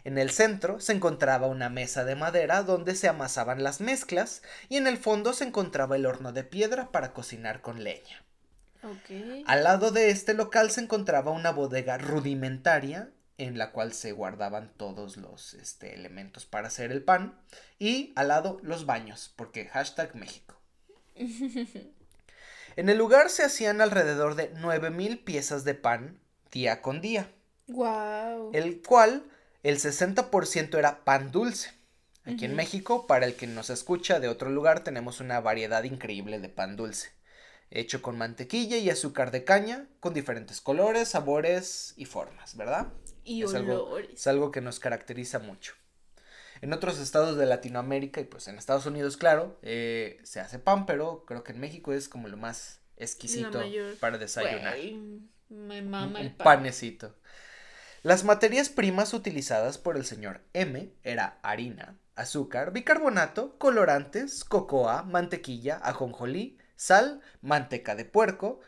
En 0.04 0.18
el 0.18 0.30
centro 0.30 0.80
se 0.80 0.92
encontraba 0.92 1.46
una 1.46 1.68
mesa 1.68 2.04
de 2.04 2.16
madera 2.16 2.62
donde 2.62 2.94
se 2.94 3.08
amasaban 3.08 3.62
las 3.62 3.80
mezclas 3.80 4.42
y 4.68 4.76
en 4.76 4.86
el 4.86 4.98
fondo 4.98 5.32
se 5.32 5.44
encontraba 5.44 5.96
el 5.96 6.06
horno 6.06 6.32
de 6.32 6.44
piedra 6.44 6.90
para 6.90 7.12
cocinar 7.12 7.60
con 7.60 7.84
leña. 7.84 8.24
Al 9.46 9.62
lado 9.62 9.92
de 9.92 10.10
este 10.10 10.34
local 10.34 10.70
se 10.72 10.80
encontraba 10.80 11.30
una 11.30 11.52
bodega 11.52 11.98
rudimentaria 11.98 13.10
en 13.38 13.56
la 13.56 13.70
cual 13.70 13.92
se 13.92 14.12
guardaban 14.12 14.72
todos 14.76 15.16
los 15.16 15.54
este, 15.54 15.94
elementos 15.94 16.46
para 16.46 16.68
hacer 16.68 16.90
el 16.90 17.02
pan 17.02 17.38
y 17.78 18.12
al 18.16 18.28
lado 18.28 18.58
los 18.62 18.86
baños, 18.86 19.32
porque 19.36 19.66
hashtag 19.66 20.14
México. 20.16 20.60
En 22.74 22.88
el 22.88 22.96
lugar 22.96 23.28
se 23.28 23.44
hacían 23.44 23.82
alrededor 23.82 24.34
de 24.34 24.48
9000 24.54 25.18
piezas 25.18 25.64
de 25.64 25.74
pan 25.74 26.18
día 26.50 26.80
con 26.80 27.02
día. 27.02 27.30
Wow. 27.66 28.50
El 28.54 28.80
cual 28.80 29.24
el 29.62 29.78
60% 29.78 30.78
era 30.78 31.04
pan 31.04 31.30
dulce. 31.30 31.72
Aquí 32.24 32.44
en 32.44 32.54
México, 32.54 33.08
para 33.08 33.26
el 33.26 33.34
que 33.34 33.48
nos 33.48 33.68
escucha 33.68 34.20
de 34.20 34.28
otro 34.28 34.48
lugar, 34.48 34.84
tenemos 34.84 35.20
una 35.20 35.40
variedad 35.40 35.82
increíble 35.82 36.38
de 36.38 36.48
pan 36.48 36.76
dulce, 36.76 37.10
hecho 37.68 38.00
con 38.00 38.16
mantequilla 38.16 38.76
y 38.76 38.90
azúcar 38.90 39.32
de 39.32 39.42
caña, 39.42 39.88
con 39.98 40.14
diferentes 40.14 40.60
colores, 40.60 41.08
sabores 41.08 41.94
y 41.96 42.04
formas, 42.04 42.56
¿verdad? 42.56 42.92
Y 43.24 43.42
es 43.42 43.54
algo, 43.54 43.98
es 43.98 44.26
algo 44.28 44.52
que 44.52 44.60
nos 44.60 44.78
caracteriza 44.78 45.40
mucho. 45.40 45.74
En 46.60 46.72
otros 46.72 47.00
estados 47.00 47.36
de 47.36 47.46
Latinoamérica 47.46 48.20
y 48.20 48.24
pues 48.24 48.46
en 48.46 48.56
Estados 48.56 48.86
Unidos, 48.86 49.16
claro, 49.16 49.58
eh, 49.62 50.20
se 50.22 50.38
hace 50.38 50.60
pan, 50.60 50.86
pero 50.86 51.24
creo 51.26 51.42
que 51.42 51.50
en 51.50 51.58
México 51.58 51.92
es 51.92 52.08
como 52.08 52.28
lo 52.28 52.36
más 52.36 52.82
exquisito 52.96 53.60
para 53.98 54.16
desayunar. 54.16 54.76
me 55.48 55.82
mama 55.82 56.20
el 56.20 56.32
pan. 56.36 56.44
panecito. 56.44 57.16
Las 58.02 58.24
materias 58.24 58.68
primas 58.68 59.14
utilizadas 59.14 59.78
por 59.78 59.96
el 59.96 60.04
señor 60.04 60.40
M 60.54 60.92
era 61.04 61.38
harina, 61.42 61.96
azúcar, 62.16 62.72
bicarbonato, 62.72 63.56
colorantes, 63.58 64.42
cocoa, 64.42 65.04
mantequilla, 65.04 65.76
ajonjolí, 65.76 66.58
sal, 66.74 67.20
manteca 67.42 67.94
de 67.94 68.04
puerco, 68.04 68.58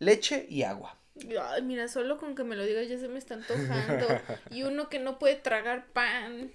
leche 0.00 0.44
y 0.48 0.64
agua. 0.64 0.98
Ay, 1.40 1.62
mira, 1.62 1.86
solo 1.86 2.18
con 2.18 2.34
que 2.34 2.42
me 2.42 2.56
lo 2.56 2.64
digas 2.64 2.88
ya 2.88 2.98
se 2.98 3.06
me 3.06 3.20
está 3.20 3.34
antojando. 3.34 4.08
y 4.50 4.64
uno 4.64 4.88
que 4.88 4.98
no 4.98 5.20
puede 5.20 5.36
tragar 5.36 5.86
pan. 5.92 6.50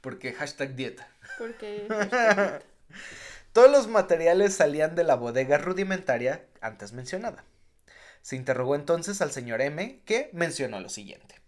Porque 0.00 0.32
hashtag 0.32 0.74
dieta. 0.74 1.06
Porque 1.38 1.86
hashtag 1.88 2.64
Todos 3.52 3.70
los 3.70 3.86
materiales 3.86 4.54
salían 4.54 4.96
de 4.96 5.04
la 5.04 5.14
bodega 5.14 5.56
rudimentaria 5.56 6.44
antes 6.60 6.92
mencionada. 6.92 7.44
Se 8.22 8.34
interrogó 8.34 8.74
entonces 8.74 9.20
al 9.20 9.30
señor 9.30 9.60
M, 9.60 10.02
que 10.04 10.30
mencionó 10.32 10.80
lo 10.80 10.88
siguiente. 10.88 11.39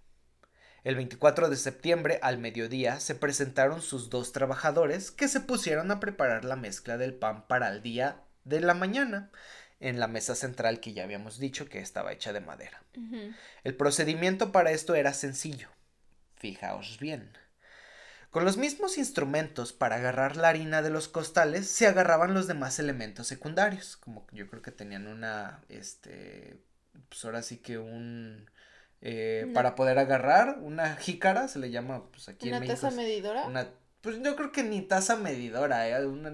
El 0.85 0.97
24 0.97 1.49
de 1.49 1.57
septiembre 1.57 2.19
al 2.23 2.39
mediodía 2.39 2.99
se 2.99 3.15
presentaron 3.15 3.83
sus 3.83 4.11
dos 4.11 4.33
trabajadores 4.33 5.13
que 5.13 5.29
se 5.29 5.41
pusieron 5.41 5.93
a 5.93 6.01
preparar 6.01 6.45
la 6.45 6.57
mezcla 6.57 6.99
del 6.99 7.15
pan 7.15 7.47
para 7.47 7.69
el 7.69 7.83
día 7.83 8.21
de 8.45 8.61
la 8.61 8.75
mañana 8.75 9.31
en 9.79 10.01
la 10.01 10.09
mesa 10.09 10.35
central 10.35 10.81
que 10.81 10.93
ya 10.93 11.05
habíamos 11.05 11.39
dicho 11.39 11.69
que 11.69 11.79
estaba 11.79 12.13
hecha 12.13 12.33
de 12.33 12.41
madera. 12.41 12.83
El 13.63 13.77
procedimiento 13.77 14.51
para 14.51 14.73
esto 14.73 14.97
era 14.97 15.13
sencillo. 15.13 15.69
Fijaos 16.37 16.99
bien. 16.99 17.37
Con 18.31 18.45
los 18.45 18.57
mismos 18.57 18.99
instrumentos 18.99 19.73
para 19.73 19.97
agarrar 19.97 20.37
la 20.37 20.49
harina 20.49 20.83
de 20.83 20.91
los 20.91 21.07
costales 21.07 21.69
se 21.69 21.87
agarraban 21.87 22.35
los 22.35 22.49
demás 22.49 22.79
elementos 22.81 23.29
secundarios, 23.29 23.97
como 23.97 24.27
yo 24.33 24.49
creo 24.49 24.63
que 24.63 24.73
tenían 24.73 25.07
una, 25.07 25.63
este, 25.69 26.59
pues 27.09 27.25
ahora 27.25 27.43
sí 27.43 27.59
que 27.59 27.79
un 27.79 28.51
eh, 29.05 29.51
para 29.53 29.75
poder 29.75 29.99
agarrar 29.99 30.59
una 30.61 30.95
jícara, 30.95 31.49
se 31.49 31.59
le 31.59 31.73
llama 31.73 32.05
pues 32.13 32.29
aquí 32.29 32.49
¿Una 32.49 32.65
taza 32.65 32.93
medidora? 32.93 33.47
Una, 33.47 33.69
pues 34.01 34.23
yo 34.23 34.37
creo 34.37 34.53
que 34.53 34.63
ni 34.63 34.81
taza 34.81 35.17
medidora, 35.17 35.89
¿eh? 35.89 36.07
una 36.07 36.33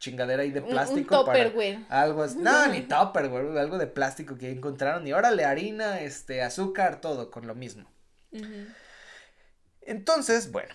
chingadera 0.00 0.42
ahí 0.42 0.50
de 0.50 0.62
plástico. 0.62 1.22
Un, 1.22 1.30
un 1.30 1.86
Algo 1.88 2.24
así. 2.24 2.38
No, 2.38 2.66
ni 2.66 2.80
topper, 2.88 3.28
güey, 3.28 3.56
algo 3.56 3.78
de 3.78 3.86
plástico 3.86 4.36
que 4.36 4.50
encontraron. 4.50 5.06
Y 5.06 5.12
órale, 5.12 5.44
harina, 5.44 6.00
este, 6.00 6.42
azúcar, 6.42 7.00
todo 7.00 7.30
con 7.30 7.46
lo 7.46 7.54
mismo. 7.54 7.88
Entonces, 9.82 10.50
bueno, 10.50 10.74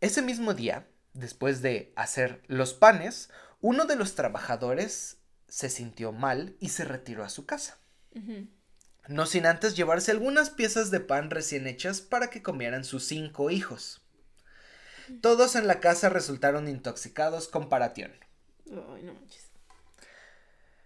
ese 0.00 0.20
mismo 0.20 0.52
día, 0.52 0.88
después 1.12 1.62
de 1.62 1.92
hacer 1.94 2.42
los 2.48 2.74
panes, 2.74 3.30
uno 3.60 3.84
de 3.84 3.94
los 3.94 4.16
trabajadores 4.16 5.18
se 5.46 5.68
sintió 5.68 6.10
mal 6.10 6.56
y 6.58 6.70
se 6.70 6.84
retiró 6.84 7.22
a 7.22 7.28
su 7.28 7.46
casa 7.46 7.78
no 9.08 9.26
sin 9.26 9.46
antes 9.46 9.76
llevarse 9.76 10.10
algunas 10.10 10.50
piezas 10.50 10.90
de 10.90 11.00
pan 11.00 11.30
recién 11.30 11.66
hechas 11.66 12.00
para 12.00 12.30
que 12.30 12.42
comieran 12.42 12.84
sus 12.84 13.04
cinco 13.04 13.50
hijos. 13.50 14.02
Todos 15.20 15.56
en 15.56 15.66
la 15.66 15.80
casa 15.80 16.08
resultaron 16.08 16.68
intoxicados 16.68 17.48
con 17.48 17.68
paratión. 17.68 18.12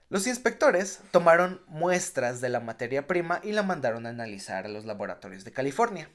Los 0.08 0.26
inspectores 0.26 1.00
tomaron 1.10 1.60
muestras 1.66 2.40
de 2.40 2.48
la 2.48 2.60
materia 2.60 3.06
prima 3.06 3.40
y 3.42 3.52
la 3.52 3.62
mandaron 3.62 4.06
a 4.06 4.10
analizar 4.10 4.66
a 4.66 4.68
los 4.68 4.84
laboratorios 4.84 5.44
de 5.44 5.52
California. 5.52 6.10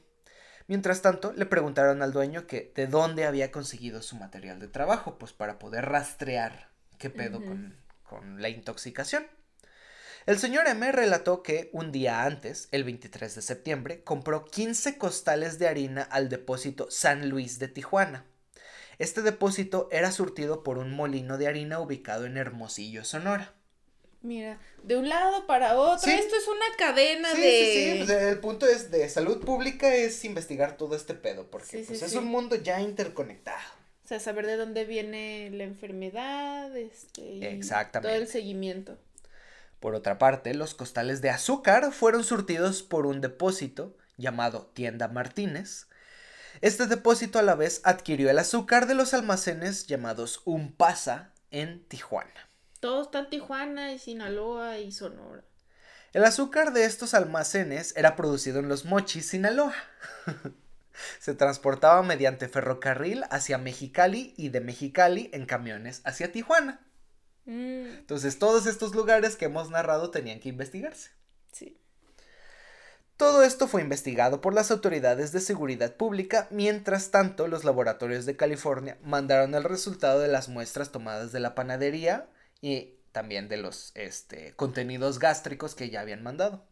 Mientras 0.67 1.01
tanto, 1.01 1.33
le 1.33 1.45
preguntaron 1.45 2.01
al 2.01 2.13
dueño 2.13 2.45
que 2.45 2.71
de 2.75 2.87
dónde 2.87 3.25
había 3.25 3.51
conseguido 3.51 4.01
su 4.01 4.15
material 4.15 4.59
de 4.59 4.67
trabajo, 4.67 5.17
pues 5.17 5.33
para 5.33 5.57
poder 5.59 5.85
rastrear 5.85 6.69
qué 6.97 7.09
pedo 7.09 7.43
con, 7.43 7.75
con 8.03 8.41
la 8.41 8.49
intoxicación. 8.49 9.25
El 10.25 10.37
señor 10.37 10.67
M 10.67 10.91
relató 10.91 11.41
que 11.43 11.69
un 11.73 11.91
día 11.91 12.23
antes, 12.23 12.67
el 12.71 12.83
23 12.83 13.35
de 13.35 13.41
septiembre, 13.41 14.03
compró 14.03 14.45
15 14.45 14.97
costales 14.97 15.59
de 15.59 15.67
harina 15.67 16.03
al 16.03 16.29
depósito 16.29 16.91
San 16.91 17.29
Luis 17.29 17.57
de 17.59 17.67
Tijuana. 17.67 18.25
Este 18.99 19.21
depósito 19.21 19.87
era 19.91 20.11
surtido 20.11 20.61
por 20.61 20.77
un 20.77 20.93
molino 20.93 21.37
de 21.37 21.47
harina 21.47 21.79
ubicado 21.79 22.25
en 22.25 22.37
Hermosillo, 22.37 23.05
Sonora. 23.05 23.53
Mira, 24.21 24.59
de 24.83 24.97
un 24.97 25.07
lado 25.07 25.47
para 25.47 25.79
otro, 25.79 26.11
esto 26.11 26.35
es 26.35 26.47
una 26.49 26.75
cadena 26.77 27.33
de... 27.33 27.41
Sí, 27.41 27.73
sí, 27.73 28.03
pues, 28.05 28.09
el 28.09 28.39
punto 28.39 28.67
es 28.67 28.91
de 28.91 29.07
salud 29.07 29.39
pública 29.45 29.95
es 29.95 30.25
investigar 30.25 30.75
todo 30.75 30.97
este 30.97 31.13
pedo, 31.13 31.49
porque 31.49 31.85
pues, 31.87 32.01
es 32.01 32.13
un 32.15 32.25
mundo 32.25 32.57
ya 32.57 32.81
interconectado. 32.81 33.63
O 34.03 34.07
sea, 34.09 34.19
saber 34.19 34.45
de 34.45 34.57
dónde 34.57 34.83
viene 34.83 35.49
la 35.51 35.63
enfermedad, 35.63 36.75
este, 36.75 37.53
Exactamente. 37.53 38.09
todo 38.09 38.21
el 38.21 38.27
seguimiento. 38.27 38.97
Por 39.79 39.95
otra 39.95 40.17
parte, 40.17 40.53
los 40.53 40.73
costales 40.73 41.21
de 41.21 41.29
azúcar 41.29 41.91
fueron 41.91 42.23
surtidos 42.23 42.83
por 42.83 43.05
un 43.05 43.21
depósito 43.21 43.95
llamado 44.17 44.69
Tienda 44.73 45.07
Martínez. 45.07 45.87
Este 46.61 46.87
depósito 46.87 47.39
a 47.39 47.43
la 47.43 47.55
vez 47.55 47.81
adquirió 47.85 48.29
el 48.29 48.39
azúcar 48.39 48.87
de 48.87 48.95
los 48.95 49.13
almacenes 49.13 49.87
llamados 49.87 50.41
Umpasa 50.43 51.33
en 51.51 51.85
Tijuana. 51.87 52.49
Todo 52.81 53.03
está 53.03 53.19
en 53.19 53.29
Tijuana 53.29 53.93
y 53.93 53.99
Sinaloa 53.99 54.77
y 54.79 54.91
Sonora. 54.91 55.43
El 56.11 56.25
azúcar 56.25 56.73
de 56.73 56.85
estos 56.85 57.13
almacenes 57.13 57.93
era 57.95 58.15
producido 58.15 58.59
en 58.59 58.67
los 58.67 58.83
Mochis, 58.83 59.27
Sinaloa. 59.27 59.75
Se 61.19 61.33
transportaba 61.33 62.01
mediante 62.03 62.49
ferrocarril 62.49 63.23
hacia 63.29 63.57
Mexicali 63.57 64.33
y 64.35 64.49
de 64.49 64.59
Mexicali 64.59 65.29
en 65.33 65.45
camiones 65.45 66.01
hacia 66.03 66.31
Tijuana. 66.31 66.81
Mm, 67.49 67.97
Entonces, 68.01 68.37
todos 68.37 68.67
estos 68.67 68.93
lugares 68.93 69.35
que 69.35 69.45
hemos 69.45 69.71
narrado 69.71 70.11
tenían 70.11 70.39
que 70.39 70.49
investigarse. 70.49 71.09
sí. 71.51 71.75
Todo 73.17 73.43
esto 73.43 73.67
fue 73.67 73.81
investigado 73.81 74.39
por 74.39 74.53
las 74.53 74.71
autoridades 74.71 75.33
de 75.33 75.41
seguridad 75.41 75.95
pública, 75.95 76.47
mientras 76.51 77.11
tanto 77.11 77.49
los 77.49 77.65
laboratorios 77.65 78.25
de 78.25 78.37
California 78.37 78.97
mandaron 79.03 79.55
el 79.55 79.65
resultado 79.65 80.21
de 80.21 80.29
las 80.29 80.47
muestras 80.47 80.93
tomadas 80.93 81.33
de 81.33 81.41
la 81.41 81.53
panadería 81.53 82.29
y 82.61 82.93
también 83.11 83.49
de 83.49 83.57
los 83.57 83.91
este, 83.95 84.53
contenidos 84.55 85.19
gástricos 85.19 85.75
que 85.75 85.89
ya 85.89 85.99
habían 85.99 86.23
mandado. 86.23 86.63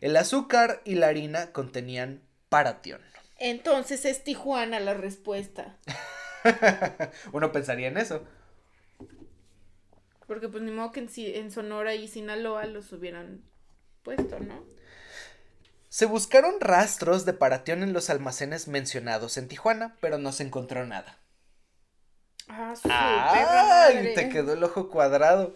El 0.00 0.16
azúcar 0.16 0.80
y 0.84 0.94
la 0.94 1.08
harina 1.08 1.50
contenían 1.50 2.22
paratión. 2.50 3.00
Entonces 3.38 4.04
es 4.04 4.22
Tijuana 4.22 4.78
la 4.78 4.94
respuesta. 4.94 5.76
Uno 7.32 7.50
pensaría 7.50 7.88
en 7.88 7.98
eso. 7.98 8.22
Porque 10.26 10.48
pues 10.48 10.62
ni 10.62 10.70
modo 10.70 10.92
que 10.92 11.00
en, 11.00 11.08
en 11.16 11.50
Sonora 11.50 11.94
y 11.94 12.08
Sinaloa 12.08 12.66
los 12.66 12.92
hubieran 12.92 13.42
puesto, 14.02 14.38
¿no? 14.40 14.64
Se 15.88 16.06
buscaron 16.06 16.60
rastros 16.60 17.24
de 17.24 17.34
paratión 17.34 17.82
en 17.82 17.92
los 17.92 18.10
almacenes 18.10 18.66
mencionados 18.66 19.36
en 19.36 19.46
Tijuana, 19.46 19.96
pero 20.00 20.18
no 20.18 20.32
se 20.32 20.42
encontró 20.42 20.84
nada. 20.86 21.18
Ah, 22.48 22.74
su 22.74 22.88
¡Ay! 22.90 23.38
perra 23.38 23.62
madre. 23.64 24.14
Te 24.14 24.28
quedó 24.28 24.54
el 24.54 24.64
ojo 24.64 24.90
cuadrado. 24.90 25.54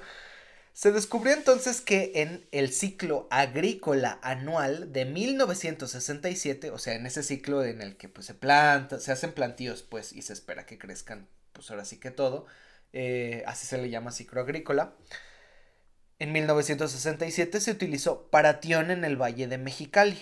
Se 0.73 0.93
descubrió 0.93 1.35
entonces 1.35 1.81
que 1.81 2.13
en 2.15 2.47
el 2.53 2.73
ciclo 2.73 3.27
agrícola 3.33 4.21
anual 4.23 4.93
de 4.93 5.07
1967, 5.07 6.71
o 6.71 6.79
sea, 6.79 6.95
en 6.95 7.07
ese 7.07 7.25
ciclo 7.25 7.65
en 7.65 7.83
el 7.83 7.97
que 7.97 8.09
pues 8.09 8.27
se 8.27 8.35
planta, 8.35 9.01
se 9.01 9.11
hacen 9.11 9.33
plantíos, 9.33 9.83
pues, 9.83 10.13
y 10.13 10.23
se 10.23 10.35
espera 10.35 10.67
que 10.67 10.79
crezcan, 10.79 11.27
pues 11.53 11.69
ahora 11.73 11.85
sí 11.85 11.99
que 11.99 12.13
todo, 12.13 12.47
eh, 12.93 13.43
así 13.47 13.67
se 13.67 13.79
le 13.79 13.91
llama 13.91 14.13
ciclo 14.13 14.41
agrícola. 14.41 14.95
En 16.19 16.33
1967 16.33 17.61
se 17.61 17.71
utilizó 17.71 18.29
paratión 18.29 18.91
en 18.91 19.05
el 19.05 19.17
Valle 19.21 19.47
de 19.47 19.59
Mexicali. 19.59 20.21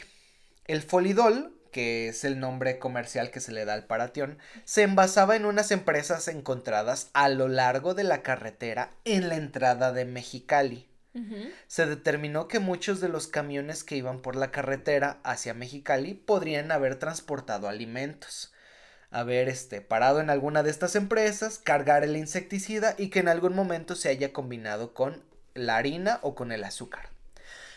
El 0.66 0.82
folidol, 0.82 1.58
que 1.72 2.08
es 2.08 2.24
el 2.24 2.38
nombre 2.38 2.78
comercial 2.78 3.30
que 3.30 3.40
se 3.40 3.52
le 3.52 3.64
da 3.64 3.74
al 3.74 3.86
paratión, 3.86 4.38
se 4.64 4.82
envasaba 4.82 5.36
en 5.36 5.46
unas 5.46 5.70
empresas 5.70 6.28
encontradas 6.28 7.10
a 7.14 7.28
lo 7.28 7.48
largo 7.48 7.94
de 7.94 8.04
la 8.04 8.22
carretera 8.22 8.90
en 9.04 9.28
la 9.28 9.36
entrada 9.36 9.92
de 9.92 10.04
Mexicali. 10.04 10.88
Se 11.66 11.86
determinó 11.86 12.46
que 12.46 12.58
muchos 12.58 13.00
de 13.00 13.08
los 13.08 13.26
camiones 13.26 13.84
que 13.84 13.96
iban 13.96 14.20
por 14.20 14.36
la 14.36 14.50
carretera 14.50 15.18
hacia 15.24 15.54
Mexicali 15.54 16.12
podrían 16.12 16.70
haber 16.70 16.96
transportado 16.96 17.68
alimentos, 17.68 18.52
haber 19.10 19.48
este, 19.48 19.80
parado 19.80 20.20
en 20.20 20.30
alguna 20.30 20.62
de 20.62 20.70
estas 20.70 20.96
empresas, 20.96 21.58
cargar 21.58 22.04
el 22.04 22.16
insecticida 22.16 22.94
y 22.98 23.08
que 23.08 23.20
en 23.20 23.28
algún 23.28 23.54
momento 23.54 23.94
se 23.94 24.08
haya 24.08 24.32
combinado 24.32 24.94
con 24.94 25.22
la 25.54 25.76
harina 25.76 26.18
o 26.22 26.34
con 26.34 26.52
el 26.52 26.64
azúcar. 26.64 27.10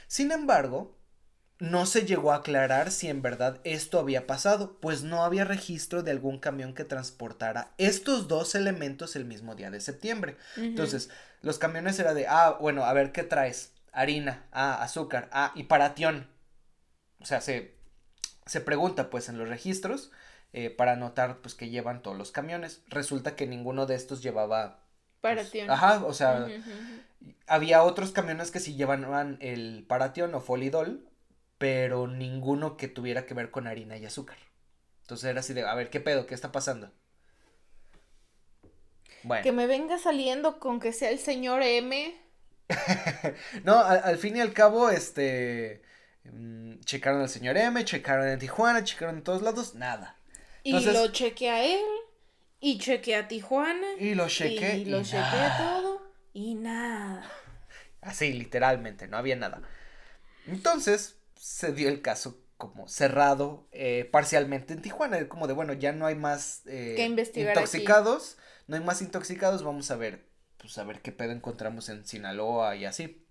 Sin 0.07 0.31
embargo, 0.31 0.95
no 1.59 1.85
se 1.85 2.05
llegó 2.05 2.31
a 2.31 2.37
aclarar 2.37 2.89
si 2.89 3.09
en 3.09 3.21
verdad 3.21 3.59
esto 3.65 3.99
había 3.99 4.25
pasado, 4.25 4.77
pues 4.79 5.03
no 5.03 5.23
había 5.23 5.43
registro 5.43 6.03
de 6.03 6.11
algún 6.11 6.39
camión 6.39 6.73
que 6.73 6.85
transportara 6.85 7.71
estos 7.77 8.27
dos 8.27 8.55
elementos 8.55 9.15
el 9.15 9.25
mismo 9.25 9.55
día 9.55 9.69
de 9.69 9.81
septiembre. 9.81 10.37
Entonces, 10.55 11.09
los 11.41 11.59
camiones 11.59 11.99
era 11.99 12.13
de, 12.13 12.27
ah, 12.27 12.57
bueno, 12.59 12.85
a 12.85 12.93
ver 12.93 13.11
qué 13.11 13.23
traes. 13.23 13.73
Harina, 13.91 14.45
ah, 14.51 14.81
azúcar, 14.81 15.29
ah, 15.33 15.51
y 15.53 15.63
paratión. 15.63 16.27
O 17.19 17.25
sea, 17.25 17.41
se, 17.41 17.75
se 18.45 18.61
pregunta 18.61 19.09
pues 19.09 19.27
en 19.27 19.37
los 19.37 19.49
registros 19.49 20.11
eh, 20.53 20.69
para 20.69 20.93
anotar 20.93 21.41
pues 21.41 21.55
que 21.55 21.69
llevan 21.69 22.01
todos 22.01 22.17
los 22.17 22.31
camiones. 22.31 22.83
Resulta 22.87 23.35
que 23.35 23.47
ninguno 23.47 23.85
de 23.85 23.95
estos 23.95 24.21
llevaba... 24.23 24.83
pues, 25.29 25.51
Paratión. 25.51 25.67
ajá, 25.67 26.05
o 26.05 26.13
sea, 26.13 26.53
había 27.47 27.83
otros 27.83 28.11
camiones 28.11 28.51
que 28.51 28.59
sí 28.59 28.75
llevaban 28.75 29.37
el 29.41 29.85
paratión 29.87 30.33
o 30.35 30.41
folidol, 30.41 31.07
pero 31.57 32.07
ninguno 32.07 32.77
que 32.77 32.87
tuviera 32.87 33.25
que 33.25 33.33
ver 33.33 33.51
con 33.51 33.67
harina 33.67 33.97
y 33.97 34.05
azúcar. 34.05 34.37
Entonces 35.03 35.29
era 35.29 35.41
así 35.41 35.53
de, 35.53 35.63
a 35.67 35.75
ver, 35.75 35.89
¿qué 35.89 35.99
pedo? 35.99 36.25
¿Qué 36.27 36.35
está 36.35 36.51
pasando? 36.51 36.91
Bueno. 39.23 39.43
Que 39.43 39.51
me 39.51 39.67
venga 39.67 39.97
saliendo 39.97 40.59
con 40.59 40.79
que 40.79 40.93
sea 40.93 41.09
el 41.09 41.19
señor 41.19 41.61
M. 41.63 42.15
No, 43.63 43.79
al, 43.79 44.01
al 44.03 44.17
fin 44.17 44.37
y 44.37 44.41
al 44.41 44.53
cabo, 44.53 44.89
este. 44.89 45.81
mm, 46.23 46.79
checaron 46.81 47.21
al 47.21 47.29
señor 47.29 47.57
M, 47.57 47.83
checaron 47.85 48.27
en 48.27 48.39
Tijuana, 48.39 48.83
checaron 48.83 49.17
en 49.17 49.23
todos 49.23 49.41
lados, 49.41 49.75
nada. 49.75 50.18
Y 50.63 50.79
lo 50.79 51.07
chequeé 51.11 51.49
a 51.49 51.65
él. 51.65 51.85
Y 52.59 52.77
chequeé 52.77 53.15
a 53.15 53.27
Tijuana. 53.27 53.87
Y 53.99 54.15
lo 54.15 54.27
chequé. 54.27 54.77
Y 54.77 54.85
lo 54.85 54.99
y 54.99 55.03
chequeé 55.03 55.21
nada. 55.21 55.57
todo. 55.57 56.01
Y 56.33 56.55
nada. 56.55 57.31
Así, 58.01 58.33
literalmente, 58.33 59.07
no 59.07 59.17
había 59.17 59.35
nada. 59.35 59.61
Entonces, 60.45 61.17
se 61.35 61.71
dio 61.73 61.89
el 61.89 62.01
caso 62.01 62.43
como 62.57 62.89
cerrado 62.89 63.69
eh, 63.71 64.07
parcialmente 64.11 64.73
en 64.73 64.81
Tijuana. 64.81 65.29
Como 65.29 65.47
de, 65.47 65.53
bueno, 65.53 65.73
ya 65.73 65.93
no 65.93 66.05
hay 66.05 66.15
más 66.15 66.63
eh, 66.65 66.95
Que 66.97 67.05
investigar 67.05 67.55
intoxicados. 67.55 68.37
No 68.67 68.75
hay 68.75 68.83
más 68.83 69.01
intoxicados. 69.01 69.63
Vamos 69.63 69.89
a 69.91 69.95
ver, 69.95 70.27
pues 70.57 70.77
a 70.77 70.83
ver 70.83 71.01
qué 71.01 71.11
pedo 71.11 71.31
encontramos 71.31 71.87
en 71.87 72.05
Sinaloa 72.05 72.75
y 72.75 72.85
así. 72.85 73.25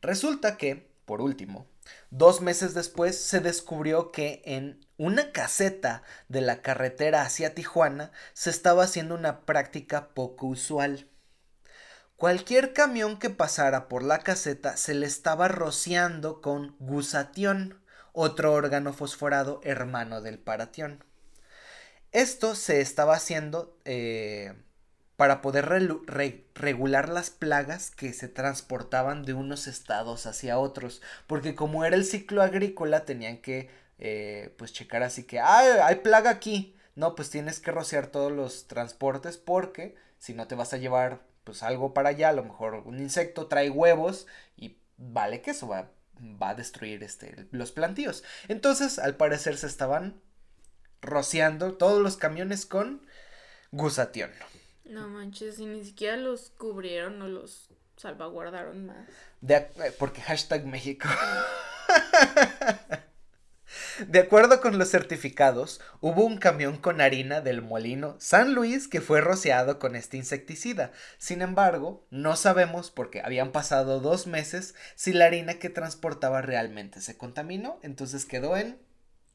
Resulta 0.00 0.56
que, 0.56 0.89
por 1.10 1.22
último, 1.22 1.66
dos 2.10 2.40
meses 2.40 2.72
después 2.72 3.18
se 3.18 3.40
descubrió 3.40 4.12
que 4.12 4.42
en 4.44 4.86
una 4.96 5.32
caseta 5.32 6.04
de 6.28 6.40
la 6.40 6.62
carretera 6.62 7.22
hacia 7.22 7.52
Tijuana 7.52 8.12
se 8.32 8.50
estaba 8.50 8.84
haciendo 8.84 9.16
una 9.16 9.44
práctica 9.44 10.10
poco 10.14 10.46
usual. 10.46 11.10
Cualquier 12.14 12.74
camión 12.74 13.18
que 13.18 13.28
pasara 13.28 13.88
por 13.88 14.04
la 14.04 14.20
caseta 14.20 14.76
se 14.76 14.94
le 14.94 15.06
estaba 15.06 15.48
rociando 15.48 16.40
con 16.40 16.76
gusatión, 16.78 17.82
otro 18.12 18.52
órgano 18.52 18.92
fosforado 18.92 19.60
hermano 19.64 20.20
del 20.20 20.38
paratión. 20.38 21.04
Esto 22.12 22.54
se 22.54 22.80
estaba 22.80 23.16
haciendo 23.16 23.76
eh, 23.84 24.54
para 25.20 25.42
poder 25.42 25.68
regular 26.54 27.10
las 27.10 27.28
plagas 27.28 27.90
que 27.90 28.14
se 28.14 28.26
transportaban 28.26 29.22
de 29.22 29.34
unos 29.34 29.66
estados 29.66 30.24
hacia 30.24 30.58
otros, 30.58 31.02
porque 31.26 31.54
como 31.54 31.84
era 31.84 31.94
el 31.94 32.06
ciclo 32.06 32.40
agrícola 32.40 33.04
tenían 33.04 33.36
que 33.36 33.68
eh, 33.98 34.54
pues 34.56 34.72
checar 34.72 35.02
así 35.02 35.24
que, 35.24 35.38
ah, 35.38 35.84
hay 35.84 35.96
plaga 35.96 36.30
aquí, 36.30 36.74
no, 36.94 37.14
pues 37.14 37.28
tienes 37.28 37.60
que 37.60 37.70
rociar 37.70 38.06
todos 38.06 38.32
los 38.32 38.66
transportes 38.66 39.36
porque 39.36 39.94
si 40.18 40.32
no 40.32 40.46
te 40.46 40.54
vas 40.54 40.72
a 40.72 40.78
llevar 40.78 41.20
pues 41.44 41.62
algo 41.62 41.92
para 41.92 42.08
allá, 42.08 42.30
a 42.30 42.32
lo 42.32 42.44
mejor 42.44 42.76
un 42.86 42.98
insecto 42.98 43.46
trae 43.46 43.68
huevos 43.68 44.26
y 44.56 44.78
vale 44.96 45.42
que 45.42 45.50
eso 45.50 45.68
va, 45.68 45.90
va 46.18 46.48
a 46.48 46.54
destruir 46.54 47.02
este, 47.02 47.46
los 47.50 47.72
plantíos. 47.72 48.24
Entonces, 48.48 48.98
al 48.98 49.16
parecer 49.16 49.58
se 49.58 49.66
estaban 49.66 50.18
rociando 51.02 51.74
todos 51.74 52.00
los 52.00 52.16
camiones 52.16 52.64
con 52.64 53.06
gusatión. 53.70 54.30
No 54.90 55.08
manches, 55.08 55.60
y 55.60 55.66
ni 55.66 55.84
siquiera 55.84 56.16
los 56.16 56.50
cubrieron 56.50 57.22
o 57.22 57.28
los 57.28 57.68
salvaguardaron 57.96 58.86
más. 58.86 59.08
De 59.40 59.54
eh, 59.54 59.94
porque 59.96 60.20
hashtag 60.20 60.66
México. 60.66 61.08
De 64.08 64.18
acuerdo 64.18 64.60
con 64.60 64.78
los 64.78 64.90
certificados, 64.90 65.80
hubo 66.00 66.24
un 66.24 66.38
camión 66.38 66.76
con 66.76 67.00
harina 67.00 67.40
del 67.40 67.62
molino 67.62 68.16
San 68.18 68.52
Luis 68.52 68.88
que 68.88 69.00
fue 69.00 69.20
rociado 69.20 69.78
con 69.78 69.94
este 69.94 70.16
insecticida. 70.16 70.90
Sin 71.18 71.40
embargo, 71.40 72.04
no 72.10 72.34
sabemos, 72.34 72.90
porque 72.90 73.20
habían 73.22 73.52
pasado 73.52 74.00
dos 74.00 74.26
meses, 74.26 74.74
si 74.96 75.12
la 75.12 75.26
harina 75.26 75.60
que 75.60 75.70
transportaba 75.70 76.42
realmente 76.42 77.00
se 77.00 77.16
contaminó. 77.16 77.78
Entonces 77.82 78.24
quedó 78.24 78.56
en... 78.56 78.80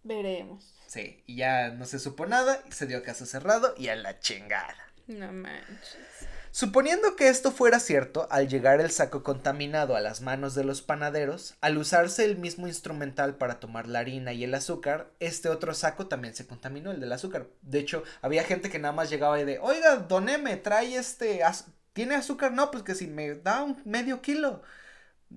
Veremos. 0.03 0.73
Sí, 0.87 1.23
y 1.25 1.37
ya 1.37 1.69
no 1.69 1.85
se 1.85 1.99
supo 1.99 2.25
nada, 2.25 2.61
se 2.71 2.87
dio 2.87 3.03
caso 3.03 3.25
cerrado 3.25 3.73
y 3.77 3.87
a 3.87 3.95
la 3.95 4.19
chingada. 4.19 4.94
No 5.07 5.31
manches. 5.31 6.27
Suponiendo 6.55 7.17
que 7.17 7.27
esto 7.27 7.51
fuera 7.51 7.81
cierto, 7.81 8.27
al 8.31 8.47
llegar 8.47 8.79
el 8.79 8.89
saco 8.89 9.23
contaminado 9.23 9.97
a 9.97 9.99
las 10.01 10.21
manos 10.21 10.55
de 10.55 10.63
los 10.63 10.81
panaderos, 10.81 11.55
al 11.59 11.77
usarse 11.77 12.23
el 12.23 12.37
mismo 12.37 12.67
instrumental 12.67 13.35
para 13.35 13.59
tomar 13.59 13.87
la 13.87 13.99
harina 13.99 14.31
y 14.31 14.45
el 14.45 14.53
azúcar, 14.53 15.11
este 15.19 15.49
otro 15.49 15.73
saco 15.73 16.07
también 16.07 16.33
se 16.33 16.47
contaminó, 16.47 16.91
el 16.91 17.01
del 17.01 17.11
azúcar. 17.11 17.47
De 17.61 17.79
hecho, 17.79 18.03
había 18.21 18.45
gente 18.45 18.69
que 18.69 18.79
nada 18.79 18.93
más 18.93 19.09
llegaba 19.09 19.37
y 19.37 19.43
de, 19.43 19.59
oiga, 19.59 19.97
don 19.97 20.29
M, 20.29 20.55
trae 20.55 20.95
este, 20.95 21.41
¿tiene 21.91 22.15
azúcar? 22.15 22.53
No, 22.53 22.71
pues 22.71 22.83
que 22.83 22.95
si 22.95 23.07
me 23.07 23.35
da 23.35 23.61
un 23.61 23.81
medio 23.83 24.21
kilo. 24.21 24.61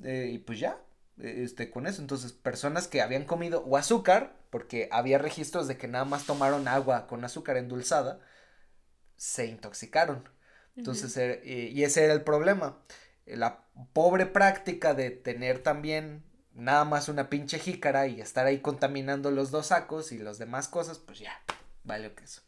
Eh, 0.04 0.30
y 0.34 0.38
pues 0.38 0.60
ya, 0.60 0.78
eh, 1.20 1.42
este, 1.44 1.68
con 1.70 1.88
eso. 1.88 2.00
Entonces, 2.00 2.32
personas 2.32 2.86
que 2.86 3.02
habían 3.02 3.24
comido 3.24 3.64
o 3.66 3.76
azúcar, 3.76 4.36
porque 4.50 4.88
había 4.92 5.18
registros 5.18 5.66
de 5.66 5.76
que 5.78 5.88
nada 5.88 6.04
más 6.04 6.26
tomaron 6.26 6.68
agua 6.68 7.08
con 7.08 7.24
azúcar 7.24 7.56
endulzada, 7.56 8.20
se 9.18 9.44
intoxicaron. 9.44 10.26
Entonces, 10.76 11.14
era- 11.16 11.34
eh, 11.34 11.70
y 11.72 11.82
ese 11.84 12.04
era 12.04 12.14
el 12.14 12.22
problema. 12.22 12.82
la 13.26 13.66
pobre 13.92 14.24
práctica 14.24 14.94
de 14.94 15.10
tener 15.10 15.62
también 15.62 16.24
nada 16.54 16.86
más 16.86 17.10
una 17.10 17.28
pinche 17.28 17.58
jícara 17.58 18.06
y 18.06 18.22
estar 18.22 18.46
ahí 18.46 18.60
contaminando 18.60 19.30
los 19.30 19.50
dos 19.50 19.66
sacos 19.66 20.12
y 20.12 20.18
las 20.18 20.38
demás 20.38 20.66
cosas, 20.66 20.98
pues 20.98 21.18
ya, 21.18 21.38
vale 21.84 22.14
que 22.14 22.24
eso. 22.24 22.40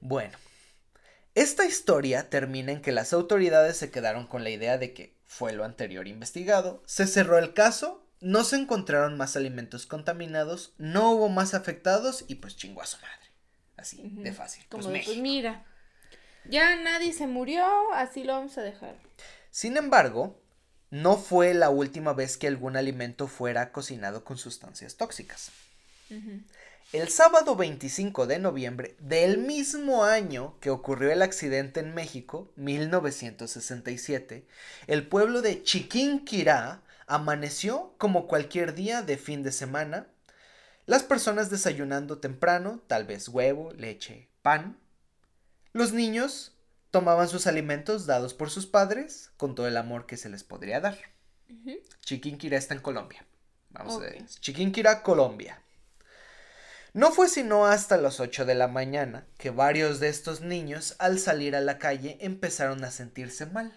Bueno, 0.00 0.36
esta 1.36 1.64
historia 1.66 2.30
termina 2.30 2.72
en 2.72 2.82
que 2.82 2.90
las 2.90 3.12
autoridades 3.12 3.76
se 3.76 3.92
quedaron 3.92 4.26
con 4.26 4.42
la 4.42 4.50
idea 4.50 4.76
de 4.76 4.92
que 4.92 5.16
fue 5.24 5.52
lo 5.52 5.64
anterior 5.64 6.08
investigado, 6.08 6.82
se 6.84 7.06
cerró 7.06 7.38
el 7.38 7.54
caso, 7.54 8.04
no 8.20 8.42
se 8.42 8.56
encontraron 8.56 9.16
más 9.16 9.36
alimentos 9.36 9.86
contaminados, 9.86 10.74
no 10.78 11.12
hubo 11.12 11.28
más 11.28 11.54
afectados 11.54 12.24
y 12.26 12.34
pues 12.36 12.56
chingó 12.56 12.82
a 12.82 12.86
su 12.86 12.96
madre. 12.96 13.19
Así, 13.80 14.02
de 14.02 14.32
fácil. 14.32 14.64
Como 14.68 14.84
pues, 14.84 14.92
de, 14.92 15.02
pues 15.04 15.18
mira, 15.18 15.64
ya 16.48 16.76
nadie 16.76 17.12
se 17.12 17.26
murió, 17.26 17.92
así 17.94 18.24
lo 18.24 18.34
vamos 18.34 18.56
a 18.58 18.62
dejar. 18.62 18.94
Sin 19.50 19.76
embargo, 19.76 20.40
no 20.90 21.16
fue 21.16 21.54
la 21.54 21.70
última 21.70 22.12
vez 22.12 22.36
que 22.36 22.48
algún 22.48 22.76
alimento 22.76 23.28
fuera 23.28 23.72
cocinado 23.72 24.24
con 24.24 24.38
sustancias 24.38 24.96
tóxicas. 24.96 25.50
El 26.92 27.08
sábado 27.08 27.54
25 27.54 28.26
de 28.26 28.40
noviembre 28.40 28.96
del 28.98 29.38
mismo 29.38 30.02
año 30.02 30.58
que 30.60 30.70
ocurrió 30.70 31.12
el 31.12 31.22
accidente 31.22 31.78
en 31.78 31.94
México, 31.94 32.50
1967, 32.56 34.44
el 34.88 35.06
pueblo 35.06 35.40
de 35.40 35.62
Chiquinquirá 35.62 36.82
amaneció 37.06 37.94
como 37.96 38.26
cualquier 38.26 38.74
día 38.74 39.02
de 39.02 39.16
fin 39.18 39.44
de 39.44 39.52
semana, 39.52 40.08
las 40.90 41.04
personas 41.04 41.50
desayunando 41.50 42.18
temprano, 42.18 42.82
tal 42.88 43.04
vez 43.04 43.28
huevo, 43.28 43.72
leche, 43.74 44.28
pan. 44.42 44.76
Los 45.72 45.92
niños 45.92 46.56
tomaban 46.90 47.28
sus 47.28 47.46
alimentos 47.46 48.06
dados 48.06 48.34
por 48.34 48.50
sus 48.50 48.66
padres 48.66 49.30
con 49.36 49.54
todo 49.54 49.68
el 49.68 49.76
amor 49.76 50.06
que 50.06 50.16
se 50.16 50.28
les 50.28 50.42
podría 50.42 50.80
dar. 50.80 50.98
Chiquinquirá 52.00 52.58
está 52.58 52.74
en 52.74 52.80
Colombia. 52.80 53.24
Vamos 53.68 53.98
a 53.98 53.98
ver. 54.00 54.26
Chiquinquirá, 54.40 55.04
Colombia. 55.04 55.62
No 56.92 57.12
fue 57.12 57.28
sino 57.28 57.66
hasta 57.66 57.96
las 57.96 58.18
8 58.18 58.44
de 58.44 58.56
la 58.56 58.66
mañana 58.66 59.28
que 59.38 59.50
varios 59.50 60.00
de 60.00 60.08
estos 60.08 60.40
niños 60.40 60.96
al 60.98 61.20
salir 61.20 61.54
a 61.54 61.60
la 61.60 61.78
calle 61.78 62.18
empezaron 62.20 62.82
a 62.82 62.90
sentirse 62.90 63.46
mal. 63.46 63.72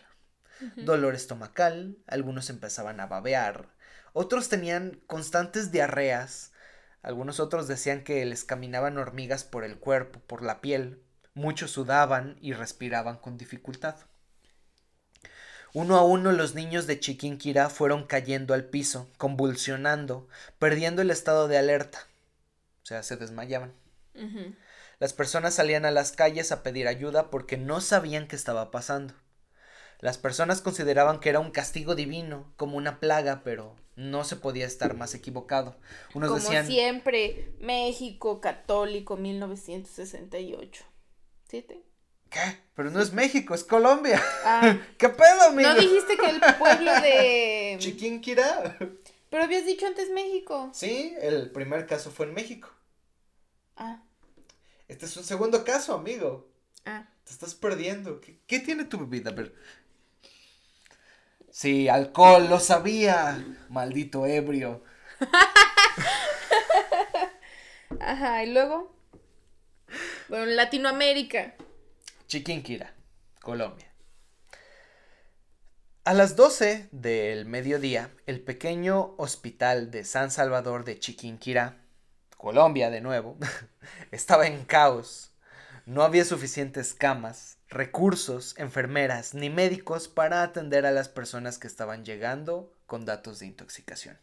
Dolor 0.78 1.14
estomacal, 1.14 1.96
algunos 2.08 2.50
empezaban 2.50 3.00
a 3.00 3.06
babear, 3.06 3.70
otros 4.14 4.50
tenían 4.50 5.00
constantes 5.06 5.72
diarreas, 5.72 6.53
algunos 7.04 7.42
otros 7.42 7.68
decían 7.68 8.04
que 8.04 8.26
les 8.26 8.46
caminaban 8.46 8.98
hormigas 8.98 9.44
por 9.44 9.66
el 9.66 9.78
cuerpo, 9.78 10.22
por 10.22 10.42
la 10.42 10.62
piel, 10.62 11.04
muchos 11.34 11.72
sudaban 11.72 12.38
y 12.42 12.54
respiraban 12.54 13.18
con 13.18 13.38
dificultad. 13.38 13.98
Uno 15.74 15.98
a 15.98 16.04
uno 16.04 16.32
los 16.32 16.56
niños 16.56 16.88
de 16.88 17.00
Chiquinquirá 17.00 17.70
fueron 17.70 18.06
cayendo 18.06 18.54
al 18.54 18.66
piso, 18.66 19.12
convulsionando, 19.18 20.30
perdiendo 20.60 21.02
el 21.02 21.12
estado 21.12 21.48
de 21.48 21.58
alerta. 21.58 22.08
O 22.84 22.86
sea, 22.86 23.04
se 23.04 23.18
desmayaban. 23.18 23.74
Las 25.00 25.14
personas 25.14 25.56
salían 25.56 25.86
a 25.86 25.92
las 25.92 26.14
calles 26.14 26.52
a 26.52 26.64
pedir 26.64 26.88
ayuda 26.88 27.30
porque 27.30 27.58
no 27.58 27.82
sabían 27.82 28.28
qué 28.28 28.36
estaba 28.36 28.72
pasando. 28.72 29.14
Las 30.00 30.18
personas 30.18 30.62
consideraban 30.62 31.20
que 31.20 31.30
era 31.30 31.40
un 31.40 31.52
castigo 31.52 31.96
divino, 31.96 32.54
como 32.56 32.78
una 32.78 33.00
plaga, 33.00 33.42
pero 33.44 33.76
no 33.96 34.24
se 34.24 34.36
podía 34.36 34.66
estar 34.66 34.96
más 34.96 35.14
equivocado. 35.16 35.78
Unos 36.14 36.30
como 36.30 36.64
siempre, 36.64 37.54
México 37.60 38.42
católico 38.42 39.18
1968. 39.18 40.84
¿Siete? 41.48 41.84
¿Qué? 42.30 42.40
Pero 42.76 42.90
no 42.90 43.00
es 43.00 43.14
México, 43.14 43.54
es 43.54 43.64
Colombia. 43.64 44.22
Ah. 44.44 44.78
¿Qué 44.98 45.10
pedo, 45.10 45.50
amigo? 45.50 45.70
No 45.70 45.76
dijiste 45.76 46.18
que 46.18 46.26
el 46.26 46.42
pueblo 46.58 46.92
de 47.02 47.76
Chiquinquirá. 47.80 48.78
Pero 49.30 49.44
habías 49.44 49.66
dicho 49.66 49.86
antes 49.86 50.10
México. 50.10 50.72
Sí, 50.74 51.16
el 51.22 51.52
primer 51.52 51.86
caso 51.86 52.12
fue 52.12 52.26
en 52.26 52.34
México. 52.34 52.70
Ah. 53.76 54.04
Este 54.88 55.06
es 55.06 55.18
un 55.18 55.24
segundo 55.24 55.64
caso, 55.64 55.94
amigo. 55.94 56.50
Ah. 56.86 57.08
Te 57.24 57.32
estás 57.32 57.56
perdiendo. 57.56 58.20
¿Qué, 58.48 58.60
tiene 58.60 58.86
tu 58.86 59.00
bebida? 59.00 59.32
A 59.32 59.34
ver. 59.34 59.56
Sí, 61.54 61.88
alcohol, 61.88 62.50
lo 62.50 62.60
sabía. 62.60 63.46
Maldito 63.70 64.26
ebrio. 64.26 64.84
Ajá, 68.00 68.44
y 68.44 68.52
luego. 68.52 68.92
Bueno, 70.30 70.48
Latinoamérica. 70.48 71.54
Chiquinquira, 72.26 72.96
Colombia. 73.40 73.94
A 76.06 76.16
las 76.16 76.36
12 76.36 76.90
del 76.92 77.46
mediodía, 77.46 78.10
el 78.26 78.42
pequeño 78.42 79.14
hospital 79.20 79.92
de 79.92 80.06
San 80.06 80.32
Salvador 80.32 80.86
de 80.86 80.98
Chiquinquirá, 80.98 81.78
Colombia 82.36 82.90
de 82.90 83.00
nuevo, 83.00 83.38
estaba 84.12 84.48
en 84.48 84.66
caos. 84.66 85.30
No 85.86 86.02
había 86.02 86.26
suficientes 86.26 86.96
camas, 86.96 87.60
recursos, 87.74 88.56
enfermeras 88.58 89.34
ni 89.34 89.50
médicos 89.50 90.08
para 90.08 90.44
atender 90.44 90.86
a 90.86 90.92
las 90.92 91.10
personas 91.10 91.58
que 91.58 91.68
estaban 91.68 92.06
llegando 92.06 92.74
con 92.86 93.06
datos 93.06 93.40
de 93.40 93.48
intoxicación. 93.48 94.18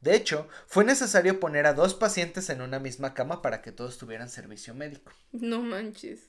De 0.00 0.16
hecho, 0.16 0.48
fue 0.66 0.84
necesario 0.84 1.38
poner 1.38 1.66
a 1.66 1.74
dos 1.74 1.94
pacientes 1.94 2.50
en 2.50 2.60
una 2.60 2.80
misma 2.80 3.14
cama 3.14 3.40
para 3.40 3.62
que 3.62 3.70
todos 3.70 3.98
tuvieran 3.98 4.28
servicio 4.28 4.74
médico. 4.74 5.12
No 5.30 5.60
manches. 5.60 6.28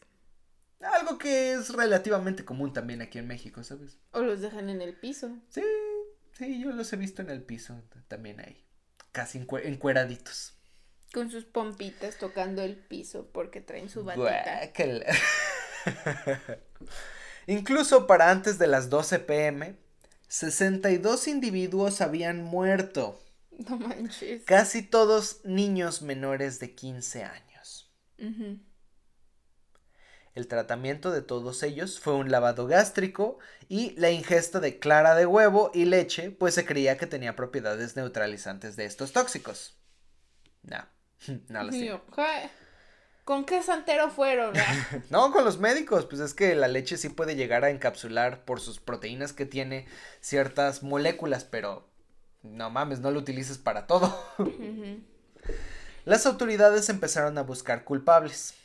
Algo 0.80 1.18
que 1.18 1.54
es 1.54 1.70
relativamente 1.70 2.44
común 2.46 2.74
también 2.74 3.02
aquí 3.02 3.18
en 3.18 3.28
México, 3.28 3.64
¿sabes? 3.64 3.98
O 4.12 4.22
los 4.22 4.42
dejan 4.42 4.70
en 4.70 4.82
el 4.82 4.94
piso. 4.94 5.38
Sí, 5.50 5.64
sí, 6.34 6.62
yo 6.62 6.72
los 6.72 6.92
he 6.92 6.98
visto 6.98 7.22
en 7.22 7.30
el 7.30 7.42
piso 7.42 7.82
también 8.08 8.42
ahí. 8.42 8.64
Casi 9.12 9.38
encueraditos. 9.38 10.54
Con 11.14 11.32
sus 11.32 11.46
pompitas 11.46 12.18
tocando 12.18 12.62
el 12.64 12.76
piso 12.76 13.30
porque 13.32 13.62
traen 13.62 13.90
su 13.90 14.04
batita. 14.04 14.62
Incluso 17.48 18.08
para 18.08 18.32
antes 18.32 18.58
de 18.58 18.68
las 18.68 18.90
12 18.90 19.20
pm, 19.20 19.76
62 20.28 21.28
individuos 21.28 22.02
habían 22.02 22.44
muerto. 22.44 23.20
No 23.52 23.78
manches. 23.78 24.44
Casi 24.46 24.82
todos 24.82 25.42
niños 25.44 26.02
menores 26.02 26.60
de 26.60 26.74
15 26.74 27.24
años. 27.24 27.92
El 30.34 30.48
tratamiento 30.48 31.12
de 31.12 31.22
todos 31.22 31.62
ellos 31.62 32.00
fue 32.00 32.16
un 32.16 32.32
lavado 32.32 32.66
gástrico 32.66 33.38
y 33.70 33.92
la 34.00 34.10
ingesta 34.10 34.60
de 34.60 34.80
clara 34.80 35.14
de 35.14 35.28
huevo 35.28 35.70
y 35.74 35.86
leche, 35.86 36.32
pues 36.32 36.56
se 36.56 36.66
creía 36.66 36.98
que 36.98 37.06
tenía 37.06 37.36
propiedades 37.36 37.96
neutralizantes 37.96 38.76
de 38.76 38.86
estos 38.86 39.12
tóxicos. 39.12 39.78
No, 40.64 40.88
no 41.50 41.64
lo 41.64 41.72
sé. 41.72 42.02
¿Con 43.24 43.46
qué 43.46 43.64
santero 43.64 44.10
fueron? 44.10 44.54
no, 45.10 45.32
con 45.32 45.46
los 45.46 45.58
médicos, 45.58 46.06
pues 46.06 46.20
es 46.20 46.34
que 46.34 46.56
la 46.56 46.68
leche 46.68 46.98
sí 46.98 47.08
puede 47.10 47.36
llegar 47.36 47.64
a 47.64 47.70
encapsular 47.70 48.44
por 48.44 48.60
sus 48.60 48.80
proteínas 48.80 49.32
que 49.32 49.46
tiene 49.46 49.88
ciertas 50.20 50.84
moléculas, 50.84 51.46
pero 51.46 51.88
no 52.42 52.70
mames, 52.70 53.00
no 53.00 53.12
lo 53.12 53.20
utilices 53.20 53.58
para 53.58 53.88
todo. 53.88 54.14
Las 56.06 56.26
autoridades 56.26 56.90
empezaron 56.90 57.38
a 57.38 57.44
buscar 57.44 57.86
culpables. 57.86 58.56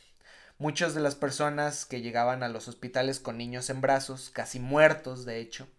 Muchas 0.57 0.93
de 0.93 0.99
las 0.99 1.15
personas 1.15 1.85
que 1.85 2.01
llegaban 2.01 2.43
a 2.43 2.49
los 2.49 2.67
hospitales 2.67 3.21
con 3.21 3.37
niños 3.37 3.69
en 3.69 3.79
brazos, 3.79 4.29
casi 4.29 4.59
muertos 4.59 5.23
de 5.23 5.39
hecho, 5.39 5.69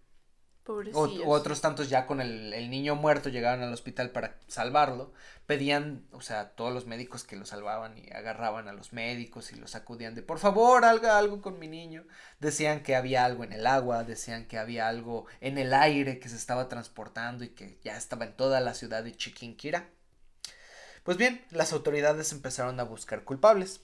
o, 0.94 1.28
otros 1.28 1.60
tantos 1.60 1.88
ya 1.88 2.06
con 2.06 2.20
el, 2.20 2.70
niño 2.70 2.94
muerto 2.94 3.28
llegaban 3.28 3.62
al 3.62 3.72
hospital 3.72 4.10
para 4.10 4.36
salvarlo, 4.46 5.12
pedían, 5.46 6.06
o 6.12 6.20
sea, 6.20 6.50
todos 6.50 6.72
los 6.72 6.86
médicos 6.86 7.24
que 7.24 7.36
lo 7.36 7.44
salvaban 7.44 7.98
y 7.98 8.10
agarraban 8.12 8.68
a 8.68 8.72
los 8.72 8.92
médicos 8.92 9.52
y 9.52 9.56
los 9.56 9.74
acudían 9.74 10.14
de 10.14 10.22
por 10.22 10.38
favor, 10.38 10.84
haga 10.84 11.18
algo 11.18 11.42
con 11.42 11.58
mi 11.58 11.68
niño. 11.68 12.04
Decían 12.38 12.82
que 12.82 12.96
había 12.96 13.24
algo 13.24 13.44
en 13.44 13.52
el 13.52 13.66
agua, 13.66 14.04
decían 14.04 14.46
que 14.46 14.58
había 14.58 14.88
algo 14.88 15.26
en 15.40 15.58
el 15.58 15.74
aire 15.74 16.18
que 16.18 16.28
se 16.28 16.36
estaba 16.36 16.68
transportando 16.68 17.44
y 17.44 17.50
que 17.50 17.78
ya 17.82 17.96
estaba 17.96 18.24
en 18.24 18.36
toda 18.36 18.60
la 18.60 18.74
ciudad 18.74 19.02
de 19.02 19.16
Chiquinquira. 19.16 19.88
Pues 21.02 21.16
bien, 21.16 21.44
las 21.50 21.72
autoridades 21.72 22.32
empezaron 22.32 22.78
a 22.78 22.84
buscar 22.84 23.24
culpables. 23.24 23.80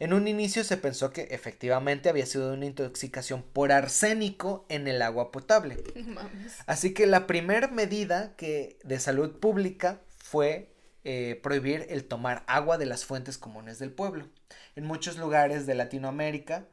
En 0.00 0.14
un 0.14 0.26
inicio 0.26 0.64
se 0.64 0.78
pensó 0.78 1.12
que 1.12 1.28
efectivamente 1.30 2.08
había 2.08 2.24
sido 2.24 2.54
una 2.54 2.64
intoxicación 2.64 3.42
por 3.42 3.70
arsénico 3.70 4.64
en 4.70 4.88
el 4.88 5.02
agua 5.02 5.30
potable. 5.30 5.76
Así 6.66 6.94
que 6.94 7.06
la 7.06 7.26
primera 7.26 7.68
medida 7.68 8.34
que, 8.36 8.78
de 8.82 8.98
salud 8.98 9.38
pública 9.38 10.00
fue 10.16 10.72
eh, 11.04 11.38
prohibir 11.42 11.86
el 11.90 12.04
tomar 12.04 12.44
agua 12.46 12.78
de 12.78 12.86
las 12.86 13.04
fuentes 13.04 13.36
comunes 13.36 13.78
del 13.78 13.92
pueblo. 13.92 14.26
En 14.74 14.86
muchos 14.86 15.18
lugares 15.18 15.66
de 15.66 15.74
Latinoamérica 15.74 16.66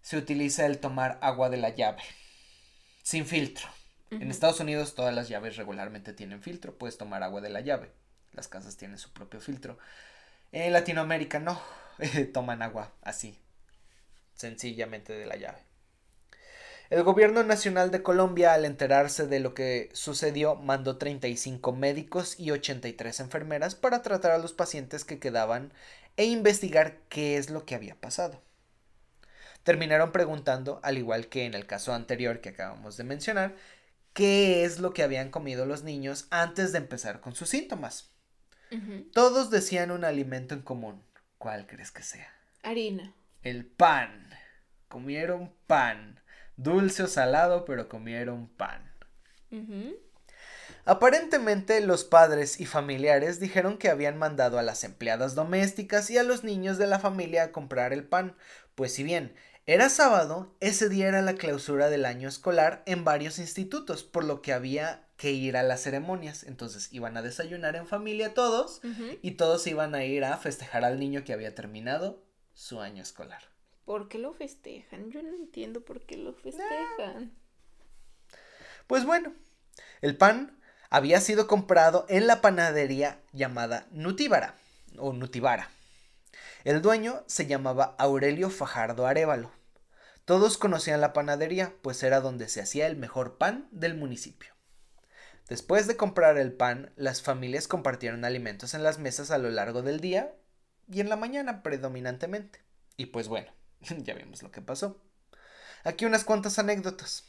se 0.00 0.16
utiliza 0.16 0.64
el 0.64 0.78
tomar 0.78 1.18
agua 1.20 1.50
de 1.50 1.58
la 1.58 1.68
llave, 1.68 2.02
sin 3.02 3.26
filtro. 3.26 3.68
En 4.10 4.30
Estados 4.30 4.60
Unidos 4.60 4.94
todas 4.94 5.14
las 5.14 5.28
llaves 5.28 5.56
regularmente 5.56 6.14
tienen 6.14 6.42
filtro, 6.42 6.76
puedes 6.76 6.96
tomar 6.96 7.22
agua 7.22 7.42
de 7.42 7.50
la 7.50 7.60
llave. 7.60 7.92
Las 8.32 8.48
casas 8.48 8.78
tienen 8.78 8.96
su 8.96 9.12
propio 9.12 9.40
filtro. 9.40 9.78
En 10.52 10.72
Latinoamérica 10.72 11.38
no, 11.38 11.60
toman 12.32 12.62
agua 12.62 12.92
así, 13.02 13.38
sencillamente 14.34 15.12
de 15.12 15.26
la 15.26 15.36
llave. 15.36 15.70
El 16.90 17.04
gobierno 17.04 17.44
nacional 17.44 17.92
de 17.92 18.02
Colombia, 18.02 18.52
al 18.52 18.64
enterarse 18.64 19.28
de 19.28 19.38
lo 19.38 19.54
que 19.54 19.90
sucedió, 19.92 20.56
mandó 20.56 20.98
35 20.98 21.72
médicos 21.72 22.34
y 22.36 22.50
83 22.50 23.20
enfermeras 23.20 23.76
para 23.76 24.02
tratar 24.02 24.32
a 24.32 24.38
los 24.38 24.52
pacientes 24.52 25.04
que 25.04 25.20
quedaban 25.20 25.72
e 26.16 26.24
investigar 26.24 26.98
qué 27.08 27.36
es 27.36 27.48
lo 27.48 27.64
que 27.64 27.76
había 27.76 27.94
pasado. 27.94 28.42
Terminaron 29.62 30.10
preguntando, 30.10 30.80
al 30.82 30.98
igual 30.98 31.28
que 31.28 31.44
en 31.44 31.54
el 31.54 31.64
caso 31.64 31.94
anterior 31.94 32.40
que 32.40 32.48
acabamos 32.48 32.96
de 32.96 33.04
mencionar, 33.04 33.54
qué 34.12 34.64
es 34.64 34.80
lo 34.80 34.92
que 34.92 35.04
habían 35.04 35.30
comido 35.30 35.66
los 35.66 35.84
niños 35.84 36.26
antes 36.30 36.72
de 36.72 36.78
empezar 36.78 37.20
con 37.20 37.36
sus 37.36 37.50
síntomas. 37.50 38.10
Todos 39.12 39.50
decían 39.50 39.92
un 39.92 40.04
alimento 40.04 40.54
en 40.54 40.62
común. 40.62 41.02
¿Cuál 41.40 41.66
crees 41.66 41.90
que 41.90 42.02
sea? 42.02 42.30
Harina. 42.62 43.14
El 43.42 43.64
pan. 43.64 44.28
Comieron 44.88 45.54
pan 45.66 46.20
dulce 46.58 47.02
o 47.02 47.06
salado, 47.06 47.64
pero 47.64 47.88
comieron 47.88 48.46
pan. 48.46 48.92
Aparentemente 50.84 51.80
los 51.80 52.04
padres 52.04 52.60
y 52.60 52.66
familiares 52.66 53.40
dijeron 53.40 53.78
que 53.78 53.88
habían 53.88 54.18
mandado 54.18 54.58
a 54.58 54.62
las 54.62 54.84
empleadas 54.84 55.34
domésticas 55.34 56.10
y 56.10 56.18
a 56.18 56.24
los 56.24 56.44
niños 56.44 56.76
de 56.76 56.86
la 56.86 56.98
familia 56.98 57.44
a 57.44 57.52
comprar 57.52 57.94
el 57.94 58.04
pan, 58.04 58.36
pues 58.74 58.92
si 58.92 59.02
bien 59.02 59.34
era 59.64 59.88
sábado, 59.88 60.54
ese 60.60 60.90
día 60.90 61.08
era 61.08 61.22
la 61.22 61.36
clausura 61.36 61.88
del 61.88 62.04
año 62.04 62.28
escolar 62.28 62.82
en 62.84 63.02
varios 63.04 63.38
institutos, 63.38 64.04
por 64.04 64.24
lo 64.24 64.42
que 64.42 64.52
había 64.52 65.08
que 65.20 65.32
ir 65.32 65.58
a 65.58 65.62
las 65.62 65.82
ceremonias. 65.82 66.44
Entonces 66.44 66.88
iban 66.92 67.14
a 67.18 67.22
desayunar 67.22 67.76
en 67.76 67.86
familia 67.86 68.32
todos 68.32 68.80
y 69.20 69.32
todos 69.32 69.66
iban 69.66 69.94
a 69.94 70.02
ir 70.02 70.24
a 70.24 70.38
festejar 70.38 70.82
al 70.82 70.98
niño 70.98 71.24
que 71.24 71.34
había 71.34 71.54
terminado 71.54 72.24
su 72.54 72.80
año 72.80 73.02
escolar. 73.02 73.42
¿Por 73.84 74.08
qué 74.08 74.18
lo 74.18 74.32
festejan? 74.32 75.10
Yo 75.10 75.22
no 75.22 75.28
entiendo 75.34 75.84
por 75.84 76.06
qué 76.06 76.16
lo 76.16 76.32
festejan. 76.32 77.36
Pues 78.86 79.04
bueno, 79.04 79.34
el 80.00 80.16
pan 80.16 80.58
había 80.88 81.20
sido 81.20 81.46
comprado 81.46 82.06
en 82.08 82.26
la 82.26 82.40
panadería 82.40 83.20
llamada 83.32 83.88
Nutibara 83.90 84.54
o 84.96 85.12
Nutibara. 85.12 85.68
El 86.64 86.80
dueño 86.80 87.24
se 87.26 87.46
llamaba 87.46 87.94
Aurelio 87.98 88.48
Fajardo 88.48 89.06
Arevalo. 89.06 89.52
Todos 90.24 90.56
conocían 90.56 91.02
la 91.02 91.12
panadería, 91.12 91.74
pues 91.82 92.02
era 92.02 92.20
donde 92.20 92.48
se 92.48 92.62
hacía 92.62 92.86
el 92.86 92.96
mejor 92.96 93.36
pan 93.36 93.68
del 93.70 93.94
municipio. 93.94 94.54
Después 95.50 95.88
de 95.88 95.96
comprar 95.96 96.38
el 96.38 96.52
pan, 96.52 96.92
las 96.94 97.22
familias 97.22 97.66
compartieron 97.66 98.24
alimentos 98.24 98.72
en 98.74 98.84
las 98.84 99.00
mesas 99.00 99.32
a 99.32 99.38
lo 99.38 99.50
largo 99.50 99.82
del 99.82 99.98
día 99.98 100.32
y 100.88 101.00
en 101.00 101.08
la 101.08 101.16
mañana 101.16 101.64
predominantemente. 101.64 102.60
Y 102.96 103.06
pues 103.06 103.26
bueno, 103.26 103.52
ya 103.98 104.14
vimos 104.14 104.44
lo 104.44 104.52
que 104.52 104.62
pasó. 104.62 105.02
Aquí 105.82 106.04
unas 106.04 106.22
cuantas 106.22 106.60
anécdotas. 106.60 107.24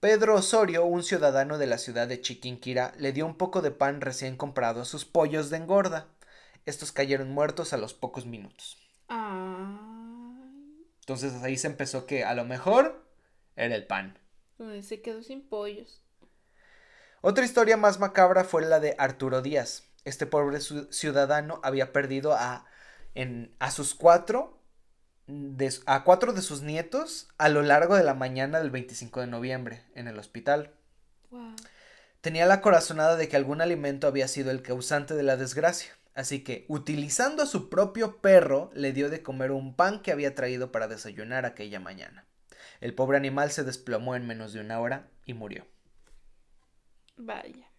Pedro 0.00 0.34
Osorio, 0.34 0.86
un 0.86 1.02
ciudadano 1.02 1.58
de 1.58 1.66
la 1.66 1.76
ciudad 1.76 2.08
de 2.08 2.22
Chiquinquira, 2.22 2.94
le 2.96 3.12
dio 3.12 3.26
un 3.26 3.36
poco 3.36 3.60
de 3.60 3.70
pan 3.70 4.00
recién 4.00 4.38
comprado 4.38 4.80
a 4.80 4.86
sus 4.86 5.04
pollos 5.04 5.50
de 5.50 5.58
engorda. 5.58 6.06
Estos 6.64 6.90
cayeron 6.90 7.30
muertos 7.32 7.74
a 7.74 7.76
los 7.76 7.92
pocos 7.92 8.24
minutos. 8.24 8.78
Entonces 11.00 11.34
ahí 11.42 11.58
se 11.58 11.66
empezó 11.66 12.06
que 12.06 12.24
a 12.24 12.32
lo 12.32 12.46
mejor 12.46 13.04
era 13.56 13.74
el 13.74 13.86
pan. 13.86 14.18
Se 14.80 15.02
quedó 15.02 15.22
sin 15.22 15.46
pollos. 15.46 16.02
Otra 17.22 17.44
historia 17.44 17.76
más 17.76 18.00
macabra 18.00 18.44
fue 18.44 18.62
la 18.62 18.80
de 18.80 18.94
Arturo 18.98 19.42
Díaz. 19.42 19.84
Este 20.04 20.24
pobre 20.24 20.58
ciudadano 20.60 21.60
había 21.62 21.92
perdido 21.92 22.32
a, 22.32 22.64
en, 23.14 23.54
a 23.58 23.70
sus 23.70 23.94
cuatro 23.94 24.58
a 25.86 26.02
cuatro 26.02 26.32
de 26.32 26.42
sus 26.42 26.62
nietos 26.62 27.28
a 27.38 27.48
lo 27.48 27.62
largo 27.62 27.94
de 27.94 28.02
la 28.02 28.14
mañana 28.14 28.58
del 28.58 28.70
25 28.70 29.20
de 29.20 29.26
noviembre 29.26 29.84
en 29.94 30.08
el 30.08 30.18
hospital. 30.18 30.72
Tenía 32.20 32.46
la 32.46 32.60
corazonada 32.60 33.16
de 33.16 33.28
que 33.28 33.36
algún 33.36 33.60
alimento 33.60 34.08
había 34.08 34.26
sido 34.26 34.50
el 34.50 34.62
causante 34.62 35.14
de 35.14 35.22
la 35.22 35.36
desgracia, 35.36 35.92
así 36.14 36.42
que, 36.42 36.64
utilizando 36.68 37.44
a 37.44 37.46
su 37.46 37.70
propio 37.70 38.16
perro, 38.16 38.70
le 38.74 38.92
dio 38.92 39.08
de 39.08 39.22
comer 39.22 39.52
un 39.52 39.74
pan 39.76 40.02
que 40.02 40.10
había 40.10 40.34
traído 40.34 40.72
para 40.72 40.88
desayunar 40.88 41.46
aquella 41.46 41.78
mañana. 41.78 42.24
El 42.80 42.94
pobre 42.94 43.16
animal 43.16 43.52
se 43.52 43.62
desplomó 43.62 44.16
en 44.16 44.26
menos 44.26 44.52
de 44.52 44.60
una 44.60 44.80
hora 44.80 45.08
y 45.26 45.34
murió. 45.34 45.64
Vaya. 47.20 47.70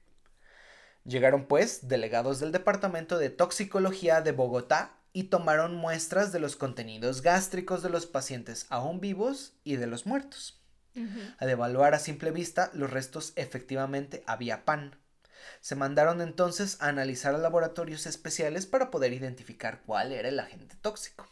Llegaron, 1.03 1.45
pues, 1.45 1.87
delegados 1.87 2.39
del 2.39 2.51
Departamento 2.51 3.17
de 3.17 3.29
Toxicología 3.29 4.21
de 4.21 4.31
Bogotá 4.31 4.97
y 5.13 5.23
tomaron 5.23 5.75
muestras 5.75 6.31
de 6.31 6.39
los 6.39 6.55
contenidos 6.55 7.21
gástricos 7.21 7.81
de 7.83 7.89
los 7.89 8.05
pacientes 8.05 8.67
aún 8.69 8.99
vivos 9.01 9.53
y 9.63 9.75
de 9.75 9.87
los 9.87 10.05
muertos. 10.05 10.61
Al 11.39 11.49
evaluar 11.49 11.93
a 11.93 11.99
simple 11.99 12.31
vista, 12.31 12.69
los 12.73 12.91
restos 12.91 13.33
efectivamente 13.35 14.23
había 14.27 14.65
pan. 14.65 14.97
Se 15.59 15.75
mandaron 15.75 16.21
entonces 16.21 16.77
a 16.81 16.89
analizar 16.89 17.33
a 17.33 17.39
laboratorios 17.39 18.05
especiales 18.05 18.65
para 18.65 18.91
poder 18.91 19.13
identificar 19.13 19.81
cuál 19.85 20.11
era 20.11 20.29
el 20.29 20.39
agente 20.39 20.75
tóxico. 20.81 21.27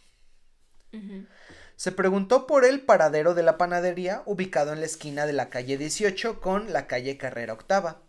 Se 1.79 1.93
preguntó 1.93 2.45
por 2.45 2.65
el 2.65 2.81
paradero 2.81 3.35
de 3.35 3.41
la 3.41 3.57
panadería 3.57 4.21
ubicado 4.25 4.73
en 4.73 4.81
la 4.81 4.85
esquina 4.85 5.25
de 5.25 5.31
la 5.31 5.49
calle 5.49 5.77
18 5.77 6.41
con 6.41 6.73
la 6.73 6.87
calle 6.87 7.17
Carrera 7.17 7.53
Octava. 7.53 8.01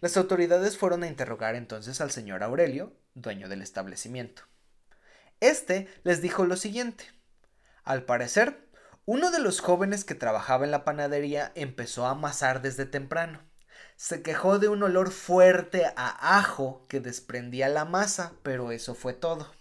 Las 0.00 0.16
autoridades 0.16 0.78
fueron 0.78 1.02
a 1.02 1.08
interrogar 1.08 1.56
entonces 1.56 2.00
al 2.00 2.12
señor 2.12 2.44
Aurelio, 2.44 2.92
dueño 3.14 3.48
del 3.48 3.62
establecimiento. 3.62 4.42
Este 5.40 5.88
les 6.04 6.22
dijo 6.22 6.44
lo 6.44 6.54
siguiente. 6.54 7.04
Al 7.82 8.04
parecer, 8.04 8.68
uno 9.06 9.32
de 9.32 9.40
los 9.40 9.58
jóvenes 9.58 10.04
que 10.04 10.14
trabajaba 10.14 10.64
en 10.64 10.70
la 10.70 10.84
panadería 10.84 11.50
empezó 11.56 12.06
a 12.06 12.10
amasar 12.10 12.62
desde 12.62 12.86
temprano. 12.86 13.42
Se 13.96 14.22
quejó 14.22 14.60
de 14.60 14.68
un 14.68 14.84
olor 14.84 15.10
fuerte 15.10 15.84
a 15.96 16.38
ajo 16.38 16.86
que 16.88 17.00
desprendía 17.00 17.68
la 17.68 17.84
masa, 17.84 18.34
pero 18.44 18.70
eso 18.70 18.94
fue 18.94 19.14
todo. 19.14 19.52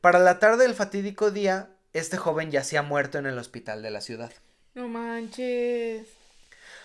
Para 0.00 0.18
la 0.18 0.38
tarde 0.38 0.62
del 0.62 0.74
fatídico 0.74 1.30
día, 1.30 1.71
este 1.92 2.16
joven 2.16 2.50
yacía 2.50 2.82
muerto 2.82 3.18
en 3.18 3.26
el 3.26 3.38
hospital 3.38 3.82
de 3.82 3.90
la 3.90 4.00
ciudad. 4.00 4.32
No 4.74 4.88
manches. 4.88 6.06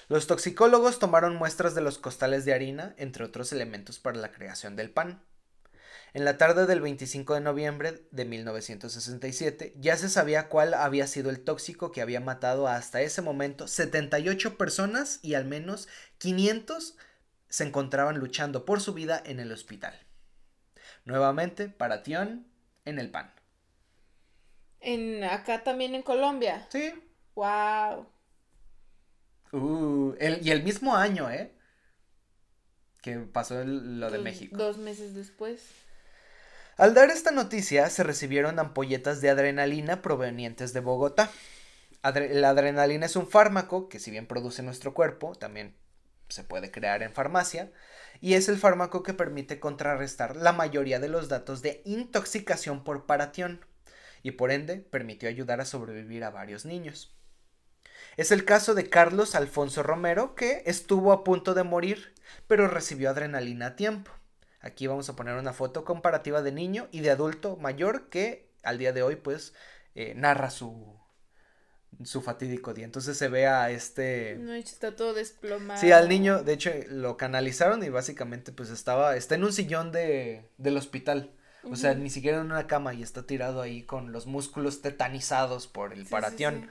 Los 0.10 0.28
toxicólogos 0.28 1.00
tomaron 1.00 1.36
muestras 1.36 1.76
de 1.76 1.82
los 1.82 1.98
costales 1.98 2.46
de 2.46 2.54
harina, 2.54 2.93
entre 2.98 3.26
otros 3.26 3.52
elementos 3.52 4.00
para 4.00 4.17
la 4.17 4.32
creación 4.32 4.76
del 4.76 4.89
pan. 4.89 5.22
En 6.13 6.24
la 6.24 6.38
tarde 6.38 6.65
del 6.65 6.82
25 6.82 7.34
de 7.34 7.41
noviembre 7.41 8.08
de 8.12 8.26
1967 8.26 9.74
ya 9.78 9.98
se 9.98 10.10
sabía 10.10 10.48
cuál 10.48 10.74
había 10.74 11.06
sido 11.06 11.30
el 11.30 11.43
tóxico 11.43 11.91
que 11.91 12.02
había 12.02 12.22
matado 12.22 12.67
hasta 12.67 13.02
ese 13.02 13.22
momento 13.22 13.67
78 13.67 14.58
personas 14.58 15.20
y 15.22 15.34
al 15.34 15.46
menos 15.46 15.89
500 16.20 16.96
se 17.50 17.63
encontraban 17.65 18.17
luchando 18.17 18.65
por 18.65 18.82
su 18.82 18.93
vida 18.93 19.22
en 19.26 19.39
el 19.39 19.52
hospital. 19.52 20.00
Nuevamente, 21.06 21.70
para 21.70 22.04
Tion, 22.04 22.48
en 22.86 23.00
el 23.00 23.12
pan. 23.12 23.37
En 24.88 25.21
acá 25.26 25.65
también 25.65 25.95
en 25.95 26.02
Colombia. 26.02 26.65
Sí. 26.71 26.93
Wow. 27.36 28.08
Uh, 29.52 30.15
y 30.41 30.50
el 30.50 30.63
mismo 30.63 30.95
año, 30.95 31.30
¿eh? 31.30 31.54
Que 33.02 33.17
pasó 33.17 33.62
lo 33.65 34.10
de 34.10 34.19
México. 34.19 34.56
Dos 34.56 34.78
meses 34.78 35.13
después. 35.13 35.62
Al 36.78 36.93
dar 36.93 37.10
esta 37.10 37.32
noticia 37.32 37.89
se 37.89 38.04
recibieron 38.04 38.60
ampolletas 38.60 39.19
de 39.19 39.30
adrenalina 39.30 40.02
provenientes 40.02 40.71
de 40.71 40.80
Bogotá. 40.80 41.32
la 42.02 42.50
adrenalina 42.50 43.08
es 43.08 43.17
un 43.17 43.28
fármaco 43.28 43.89
que 43.89 44.00
si 44.00 44.10
bien 44.10 44.26
produce 44.26 44.63
nuestro 44.63 44.93
cuerpo, 44.93 45.36
también 45.36 45.76
se 46.30 46.45
puede 46.45 46.71
crear 46.71 47.04
en 47.04 47.12
farmacia, 47.12 47.73
y 48.21 48.36
es 48.36 48.47
el 48.47 48.58
fármaco 48.58 49.04
que 49.04 49.13
permite 49.13 49.60
contrarrestar 49.60 50.38
la 50.38 50.54
mayoría 50.54 51.02
de 51.02 51.10
los 51.10 51.28
datos 51.28 51.62
de 51.62 51.82
intoxicación 51.84 52.86
por 52.86 53.06
paratión, 53.06 53.65
y 54.28 54.32
por 54.32 54.52
ende 54.52 54.78
permitió 54.78 55.30
ayudar 55.30 55.62
a 55.62 55.66
sobrevivir 55.66 56.24
a 56.24 56.30
varios 56.30 56.66
niños. 56.66 57.16
Es 58.18 58.32
el 58.32 58.46
caso 58.46 58.74
de 58.74 58.90
Carlos 58.90 59.36
Alfonso 59.36 59.84
Romero, 59.84 60.36
que 60.36 60.63
estuvo 60.66 61.12
a 61.12 61.24
punto 61.24 61.54
de 61.54 61.63
morir, 61.63 62.13
pero 62.48 62.68
recibió 62.68 63.10
adrenalina 63.10 63.68
a 63.68 63.76
tiempo. 63.76 64.12
Aquí 64.60 64.88
vamos 64.88 65.08
a 65.08 65.16
poner 65.16 65.36
una 65.36 65.54
foto 65.54 65.86
comparativa 65.86 66.42
de 66.42 66.52
niño 66.52 66.88
y 66.92 67.02
de 67.02 67.12
adulto 67.12 67.58
mayor 67.58 68.10
que 68.10 68.52
al 68.63 68.78
día 68.78 68.92
de 68.92 69.04
hoy 69.04 69.16
pues 69.16 69.54
eh, 69.96 70.13
narra 70.16 70.50
su, 70.50 71.00
su 72.04 72.22
fatídico 72.22 72.74
día. 72.74 72.86
Entonces 72.86 73.18
se 73.18 73.30
ve 73.30 73.48
a 73.48 73.70
este... 73.70 74.36
No, 74.40 74.54
está 74.54 74.96
todo 74.96 75.13
desplomado. 75.13 75.80
Sí, 75.80 75.92
al 75.92 76.10
niño, 76.10 76.44
de 76.44 76.54
hecho, 76.54 76.72
lo 76.90 77.16
canalizaron 77.18 77.84
y 77.84 77.90
básicamente 77.90 78.52
pues 78.52 78.72
estaba, 78.72 79.16
está 79.16 79.36
en 79.36 79.44
un 79.44 79.54
sillón 79.54 79.92
de, 79.92 80.50
del 80.58 80.76
hospital. 80.76 81.37
O 81.72 81.76
sea, 81.76 81.94
ni 81.94 82.10
siquiera 82.10 82.38
en 82.38 82.46
una 82.46 82.68
cama 82.68 82.94
y 82.94 83.04
está 83.04 83.26
tirado 83.26 83.62
ahí 83.62 83.84
con 83.84 84.12
los 84.12 84.26
músculos 84.26 84.82
tetanizados 84.82 85.68
por 85.68 85.94
el 85.94 86.06
paratión. 86.06 86.70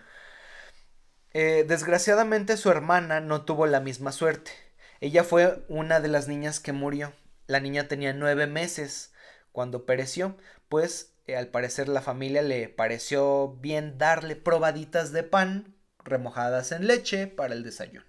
Eh, 1.33 1.65
desgraciadamente 1.69 2.57
su 2.57 2.71
hermana 2.71 3.21
no 3.21 3.45
tuvo 3.45 3.67
la 3.67 3.81
misma 3.81 4.13
suerte. 4.13 4.53
Ella 5.01 5.25
fue 5.25 5.65
una 5.69 6.01
de 6.01 6.09
las 6.09 6.29
niñas 6.29 6.61
que 6.61 6.73
murió. 6.73 7.13
La 7.47 7.61
niña 7.61 7.89
tenía 7.89 8.13
nueve 8.13 8.47
meses 8.47 9.13
cuando 9.53 9.85
pereció, 9.87 10.37
pues 10.69 11.15
eh, 11.27 11.37
al 11.37 11.49
parecer 11.49 11.89
la 11.89 12.01
familia 12.03 12.43
le 12.43 12.69
pareció 12.69 13.57
bien 13.61 13.99
darle 13.99 14.37
probaditas 14.37 15.13
de 15.13 15.23
pan 15.23 15.77
remojadas 16.05 16.73
en 16.73 16.87
leche 16.87 17.27
para 17.27 17.55
el 17.55 17.63
desayuno. 17.63 18.07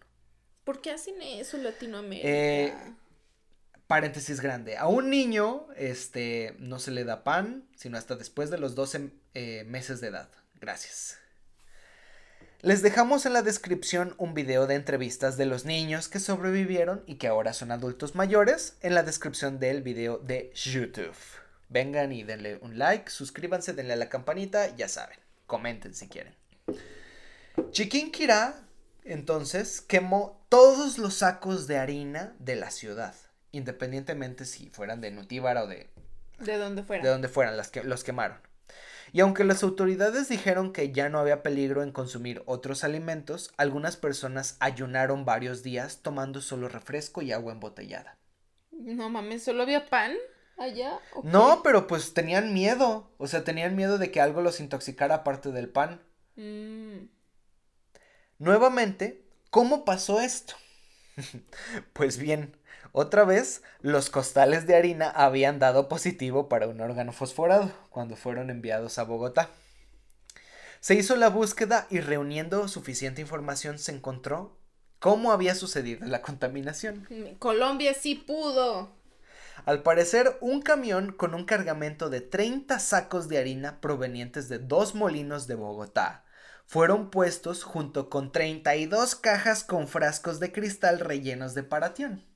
¿Por 0.63 0.81
qué 0.81 0.91
hacen 0.91 1.21
eso 1.21 1.57
en 1.57 1.63
Latinoamérica? 1.63 2.27
Eh, 2.27 2.73
paréntesis 3.87 4.41
grande. 4.41 4.77
A 4.77 4.87
un 4.87 5.09
niño 5.09 5.67
este, 5.75 6.55
no 6.59 6.79
se 6.79 6.91
le 6.91 7.03
da 7.03 7.23
pan, 7.23 7.67
sino 7.75 7.97
hasta 7.97 8.15
después 8.15 8.49
de 8.49 8.57
los 8.57 8.75
12 8.75 9.11
eh, 9.33 9.63
meses 9.65 10.01
de 10.01 10.07
edad. 10.07 10.29
Gracias. 10.59 11.17
Les 12.61 12.81
dejamos 12.81 13.25
en 13.25 13.33
la 13.33 13.43
descripción 13.43 14.15
un 14.17 14.33
video 14.33 14.65
de 14.65 14.75
entrevistas 14.75 15.37
de 15.37 15.45
los 15.45 15.65
niños 15.65 16.09
que 16.09 16.19
sobrevivieron 16.19 17.03
y 17.05 17.15
que 17.15 17.27
ahora 17.27 17.53
son 17.53 17.71
adultos 17.71 18.15
mayores 18.15 18.77
en 18.81 18.95
la 18.95 19.03
descripción 19.03 19.59
del 19.59 19.83
video 19.83 20.17
de 20.17 20.51
YouTube. 20.55 21.15
Vengan 21.69 22.11
y 22.11 22.23
denle 22.23 22.57
un 22.61 22.79
like, 22.79 23.11
suscríbanse, 23.11 23.73
denle 23.73 23.93
a 23.93 23.97
la 23.97 24.09
campanita, 24.09 24.75
ya 24.75 24.87
saben, 24.87 25.19
comenten 25.45 25.93
si 25.93 26.07
quieren. 26.07 26.33
Chiquinquirá 27.71 28.67
entonces 29.07 29.81
quemó 29.81 30.45
todos 30.49 30.97
los 30.97 31.15
sacos 31.15 31.67
de 31.67 31.77
harina 31.77 32.35
de 32.39 32.55
la 32.55 32.71
ciudad, 32.71 33.15
independientemente 33.57 34.45
si 34.45 34.69
fueran 34.69 35.01
de 35.01 35.11
Nutíbara 35.11 35.63
o 35.63 35.67
de... 35.67 35.89
De 36.39 36.57
donde 36.57 36.83
fueran. 36.83 37.03
De 37.03 37.09
donde 37.09 37.27
fueran, 37.27 37.57
las 37.57 37.69
que, 37.69 37.83
los 37.83 38.03
quemaron. 38.03 38.37
Y 39.13 39.21
aunque 39.21 39.43
las 39.43 39.63
autoridades 39.63 40.29
dijeron 40.29 40.73
que 40.73 40.91
ya 40.91 41.09
no 41.09 41.19
había 41.19 41.41
peligro 41.41 41.81
en 41.81 41.91
consumir 41.91 42.43
otros 42.45 42.83
alimentos, 42.83 43.53
algunas 43.57 43.95
personas 43.95 44.57
ayunaron 44.59 45.25
varios 45.25 45.63
días 45.63 45.99
tomando 46.01 46.41
solo 46.41 46.67
refresco 46.67 47.21
y 47.21 47.31
agua 47.31 47.53
embotellada. 47.53 48.17
No 48.71 49.09
mames, 49.09 49.43
¿solo 49.43 49.63
había 49.63 49.89
pan 49.89 50.13
allá? 50.57 50.99
No, 51.23 51.61
pero 51.63 51.87
pues 51.87 52.13
tenían 52.13 52.53
miedo. 52.53 53.09
O 53.17 53.27
sea, 53.27 53.43
tenían 53.43 53.75
miedo 53.75 53.97
de 53.97 54.11
que 54.11 54.21
algo 54.21 54.41
los 54.41 54.59
intoxicara 54.59 55.15
aparte 55.15 55.51
del 55.51 55.69
pan. 55.69 56.01
Mm. 56.35 57.07
Nuevamente, 58.39 59.23
¿cómo 59.49 59.85
pasó 59.85 60.19
esto? 60.19 60.55
pues 61.93 62.17
bien, 62.17 62.56
otra 62.99 63.25
vez, 63.25 63.61
los 63.81 64.09
costales 64.09 64.65
de 64.65 64.75
harina 64.75 65.11
habían 65.11 65.59
dado 65.59 65.87
positivo 65.87 66.49
para 66.49 66.67
un 66.67 66.81
órgano 66.81 67.11
fosforado 67.11 67.71
cuando 67.91 68.15
fueron 68.15 68.49
enviados 68.49 68.97
a 68.97 69.03
Bogotá. 69.03 69.51
Se 70.79 70.95
hizo 70.95 71.15
la 71.15 71.29
búsqueda 71.29 71.85
y 71.91 71.99
reuniendo 71.99 72.67
suficiente 72.67 73.21
información 73.21 73.77
se 73.77 73.91
encontró 73.91 74.57
cómo 74.97 75.31
había 75.31 75.53
sucedido 75.53 76.07
la 76.07 76.23
contaminación. 76.23 77.07
Colombia 77.37 77.93
sí 77.93 78.15
pudo. 78.15 78.89
Al 79.65 79.83
parecer, 79.83 80.35
un 80.41 80.63
camión 80.63 81.11
con 81.13 81.35
un 81.35 81.45
cargamento 81.45 82.09
de 82.09 82.21
30 82.21 82.79
sacos 82.79 83.27
de 83.27 83.37
harina 83.37 83.79
provenientes 83.79 84.49
de 84.49 84.57
dos 84.57 84.95
molinos 84.95 85.45
de 85.45 85.53
Bogotá 85.53 86.25
fueron 86.65 87.11
puestos 87.11 87.63
junto 87.63 88.09
con 88.09 88.31
32 88.31 89.13
cajas 89.13 89.63
con 89.63 89.87
frascos 89.87 90.39
de 90.39 90.51
cristal 90.51 90.99
rellenos 90.99 91.53
de 91.53 91.61
paratión. 91.61 92.26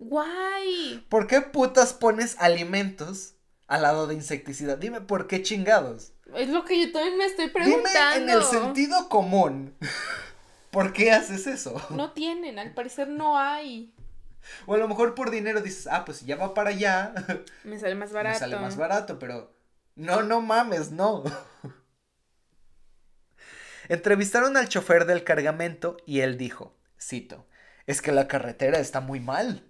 Guay. 0.00 1.06
¿Por 1.10 1.26
qué 1.26 1.42
putas 1.42 1.92
pones 1.92 2.34
alimentos 2.38 3.34
al 3.66 3.82
lado 3.82 4.06
de 4.06 4.14
insecticida? 4.14 4.76
Dime 4.76 5.02
por 5.02 5.26
qué 5.26 5.42
chingados. 5.42 6.14
Es 6.34 6.48
lo 6.48 6.64
que 6.64 6.80
yo 6.80 6.90
también 6.90 7.18
me 7.18 7.26
estoy 7.26 7.50
preguntando. 7.50 8.18
Dime 8.18 8.32
en 8.32 8.38
el 8.38 8.42
sentido 8.42 9.08
común. 9.10 9.76
¿Por 10.70 10.94
qué 10.94 11.12
haces 11.12 11.46
eso? 11.46 11.80
No 11.90 12.12
tienen, 12.12 12.58
al 12.58 12.72
parecer 12.72 13.08
no 13.08 13.38
hay. 13.38 13.92
O 14.66 14.74
a 14.74 14.78
lo 14.78 14.88
mejor 14.88 15.14
por 15.14 15.30
dinero 15.30 15.60
dices, 15.60 15.86
ah, 15.86 16.04
pues 16.06 16.18
si 16.18 16.26
ya 16.26 16.36
va 16.36 16.54
para 16.54 16.70
allá. 16.70 17.12
Me 17.64 17.78
sale 17.78 17.94
más 17.94 18.10
barato. 18.10 18.34
Me 18.34 18.38
sale 18.38 18.56
más 18.56 18.76
barato, 18.76 19.18
pero. 19.18 19.54
No, 19.96 20.22
no 20.22 20.40
mames, 20.40 20.92
no. 20.92 21.24
Entrevistaron 23.88 24.56
al 24.56 24.68
chofer 24.68 25.04
del 25.04 25.24
cargamento 25.24 25.98
y 26.06 26.20
él 26.20 26.38
dijo, 26.38 26.74
cito, 26.98 27.46
es 27.86 28.00
que 28.00 28.12
la 28.12 28.28
carretera 28.28 28.78
está 28.78 29.00
muy 29.00 29.20
mal. 29.20 29.69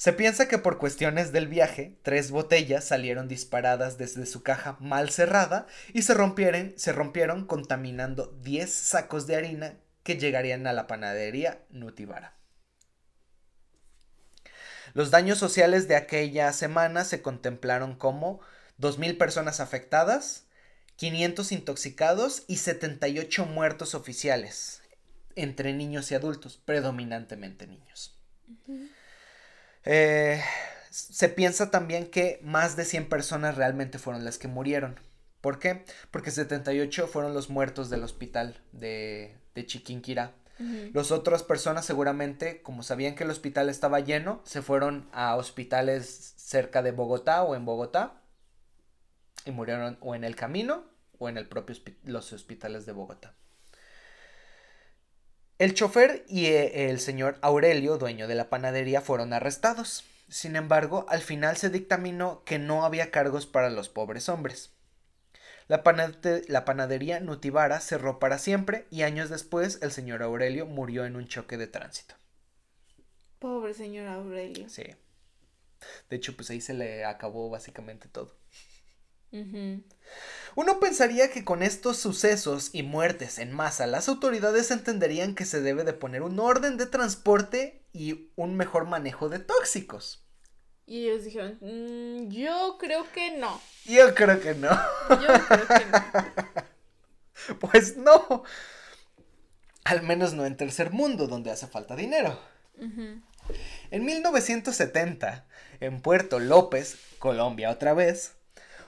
Se 0.00 0.14
piensa 0.14 0.48
que 0.48 0.56
por 0.56 0.78
cuestiones 0.78 1.30
del 1.30 1.46
viaje, 1.46 1.98
tres 2.02 2.30
botellas 2.30 2.86
salieron 2.86 3.28
disparadas 3.28 3.98
desde 3.98 4.24
su 4.24 4.42
caja 4.42 4.78
mal 4.80 5.10
cerrada 5.10 5.66
y 5.92 6.00
se 6.00 6.14
rompieron, 6.14 6.72
se 6.78 6.92
rompieron 6.92 7.44
contaminando 7.44 8.28
10 8.42 8.72
sacos 8.72 9.26
de 9.26 9.36
harina 9.36 9.76
que 10.02 10.16
llegarían 10.16 10.66
a 10.66 10.72
la 10.72 10.86
panadería 10.86 11.60
Nutibara. 11.68 12.34
Los 14.94 15.10
daños 15.10 15.36
sociales 15.36 15.86
de 15.86 15.96
aquella 15.96 16.50
semana 16.54 17.04
se 17.04 17.20
contemplaron 17.20 17.94
como 17.94 18.40
2.000 18.78 19.18
personas 19.18 19.60
afectadas, 19.60 20.46
500 20.96 21.52
intoxicados 21.52 22.44
y 22.48 22.56
78 22.56 23.44
muertos 23.44 23.94
oficiales, 23.94 24.80
entre 25.36 25.74
niños 25.74 26.10
y 26.10 26.14
adultos, 26.14 26.56
predominantemente 26.56 27.66
niños. 27.66 28.18
Eh, 29.84 30.42
se 30.90 31.28
piensa 31.28 31.70
también 31.70 32.10
que 32.10 32.40
más 32.42 32.76
de 32.76 32.84
100 32.84 33.08
personas 33.08 33.56
realmente 33.56 33.98
fueron 33.98 34.24
las 34.24 34.38
que 34.38 34.48
murieron. 34.48 34.98
¿Por 35.40 35.58
qué? 35.58 35.84
Porque 36.10 36.30
78 36.30 37.06
fueron 37.06 37.32
los 37.32 37.48
muertos 37.48 37.88
del 37.88 38.02
hospital 38.02 38.60
de, 38.72 39.36
de 39.54 39.66
Chiquinquirá. 39.66 40.34
Las 40.92 41.10
otras 41.10 41.42
personas 41.42 41.86
seguramente, 41.86 42.60
como 42.60 42.82
sabían 42.82 43.14
que 43.14 43.24
el 43.24 43.30
hospital 43.30 43.70
estaba 43.70 44.00
lleno, 44.00 44.42
se 44.44 44.60
fueron 44.60 45.08
a 45.10 45.34
hospitales 45.36 46.34
cerca 46.36 46.82
de 46.82 46.92
Bogotá 46.92 47.42
o 47.44 47.54
en 47.54 47.64
Bogotá 47.64 48.20
y 49.46 49.52
murieron 49.52 49.96
o 50.02 50.14
en 50.14 50.22
el 50.24 50.36
camino 50.36 50.84
o 51.18 51.30
en 51.30 51.38
el 51.38 51.48
propio 51.48 51.74
los 52.04 52.34
hospitales 52.34 52.84
de 52.84 52.92
Bogotá. 52.92 53.34
El 55.60 55.74
chofer 55.74 56.24
y 56.26 56.46
eh, 56.46 56.88
el 56.88 57.00
señor 57.00 57.36
Aurelio, 57.42 57.98
dueño 57.98 58.26
de 58.26 58.34
la 58.34 58.48
panadería, 58.48 59.02
fueron 59.02 59.34
arrestados. 59.34 60.04
Sin 60.26 60.56
embargo, 60.56 61.04
al 61.10 61.20
final 61.20 61.58
se 61.58 61.68
dictaminó 61.68 62.42
que 62.44 62.58
no 62.58 62.82
había 62.86 63.10
cargos 63.10 63.46
para 63.46 63.68
los 63.68 63.90
pobres 63.90 64.30
hombres. 64.30 64.70
La, 65.68 65.82
la, 66.48 66.64
panadería 66.64 67.20
Nutibara 67.20 67.78
cerró 67.80 68.18
para 68.18 68.38
siempre 68.38 68.86
y 68.90 69.02
años 69.02 69.28
después 69.28 69.80
el 69.82 69.92
señor 69.92 70.22
Aurelio 70.22 70.64
murió 70.64 71.04
en 71.04 71.14
un 71.14 71.28
choque 71.28 71.58
de 71.58 71.66
tránsito. 71.66 72.14
Pobre 73.38 73.74
señor 73.74 74.08
Aurelio. 74.08 74.66
Sí. 74.70 74.84
De 76.08 76.16
hecho, 76.16 76.34
pues 76.36 76.48
ahí 76.48 76.62
se 76.62 76.72
le 76.72 77.04
acabó 77.04 77.50
básicamente 77.50 78.08
todo. 78.08 78.34
Uno 80.56 80.80
pensaría 80.80 81.30
que 81.30 81.44
con 81.44 81.62
estos 81.62 81.98
sucesos 81.98 82.70
y 82.72 82.82
muertes 82.82 83.38
en 83.38 83.52
masa 83.52 83.86
las 83.86 84.08
autoridades 84.08 84.70
entenderían 84.70 85.34
que 85.34 85.44
se 85.44 85.60
debe 85.60 85.84
de 85.84 85.92
poner 85.92 86.22
un 86.22 86.38
orden 86.40 86.76
de 86.76 86.86
transporte 86.86 87.82
y 87.92 88.30
un 88.36 88.56
mejor 88.56 88.86
manejo 88.86 89.28
de 89.28 89.38
tóxicos. 89.38 90.24
Y 90.86 91.08
ellos 91.08 91.24
dijeron, 91.24 91.58
mm, 91.60 92.28
yo 92.30 92.76
creo 92.80 93.04
que 93.12 93.36
no. 93.38 93.60
Yo 93.84 94.12
creo 94.14 94.40
que 94.40 94.54
no. 94.54 94.70
Yo 95.10 95.46
creo 95.46 95.66
que 95.68 95.86
no. 95.86 97.58
pues 97.60 97.96
no. 97.96 98.42
Al 99.84 100.02
menos 100.02 100.34
no 100.34 100.46
en 100.46 100.56
tercer 100.56 100.90
mundo, 100.90 101.28
donde 101.28 101.52
hace 101.52 101.68
falta 101.68 101.94
dinero. 101.94 102.40
En 103.90 104.04
1970, 104.04 105.46
en 105.80 106.00
Puerto 106.00 106.40
López, 106.40 106.96
Colombia 107.18 107.70
otra 107.70 107.94
vez, 107.94 108.32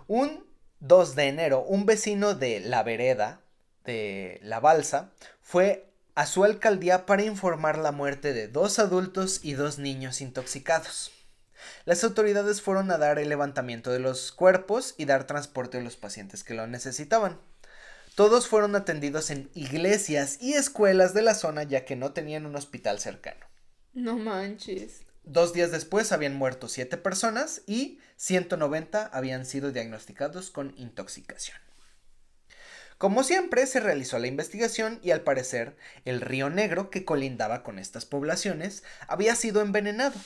un 0.07 0.47
2 0.81 1.15
de 1.15 1.29
enero, 1.29 1.63
un 1.63 1.87
vecino 1.87 2.35
de 2.35 2.61
la 2.61 2.83
vereda 2.83 3.41
de 3.85 4.41
La 4.43 4.61
Balsa 4.61 5.13
fue 5.41 5.89
a 6.15 6.27
su 6.27 6.45
alcaldía 6.45 7.07
para 7.07 7.23
informar 7.23 7.79
la 7.79 7.93
muerte 7.93 8.33
de 8.33 8.49
dos 8.49 8.79
adultos 8.79 9.41
y 9.43 9.55
dos 9.55 9.79
niños 9.79 10.21
intoxicados. 10.21 11.13
Las 11.85 12.05
autoridades 12.05 12.61
fueron 12.61 12.91
a 12.91 12.99
dar 12.99 13.19
el 13.19 13.29
levantamiento 13.29 13.91
de 13.91 14.01
los 14.01 14.33
cuerpos 14.33 14.95
y 14.99 15.05
dar 15.05 15.27
transporte 15.27 15.79
a 15.79 15.83
los 15.83 15.97
pacientes 15.97 16.45
que 16.45 16.55
lo 16.55 16.67
necesitaban. 16.67 17.41
Todos 18.15 18.47
fueron 18.47 18.77
atendidos 18.77 19.31
en 19.31 19.51
iglesias 19.55 20.39
y 20.41 20.53
escuelas 20.53 21.15
de 21.15 21.23
la 21.23 21.35
zona 21.35 21.63
ya 21.63 21.85
que 21.85 21.97
no 21.97 22.13
tenían 22.13 22.45
un 22.45 22.57
hospital 22.57 22.99
cercano. 22.99 23.47
No 23.95 24.19
manches. 24.19 25.03
Dos 25.25 25.53
días 25.53 25.71
después 25.71 26.11
habían 26.11 26.35
muerto 26.35 26.69
siete 26.69 26.97
personas 26.97 27.63
y 27.67 28.01
190 28.17 29.07
habían 29.07 29.47
sido 29.47 29.71
diagnosticados 29.71 30.51
con 30.51 30.75
intoxicación. 30.77 31.59
Como 32.99 33.25
siempre, 33.25 33.67
se 33.67 33.81
realizó 33.81 34.19
la 34.19 34.27
investigación 34.27 35.01
y 35.03 35.11
al 35.11 35.23
parecer 35.23 35.77
el 36.05 36.21
río 36.21 36.51
Negro 36.51 36.91
que 36.91 37.05
colindaba 37.05 37.63
con 37.63 37.79
estas 37.79 38.05
poblaciones 38.05 38.85
había 39.09 39.35
sido 39.37 39.61
envenenado. 39.61 40.19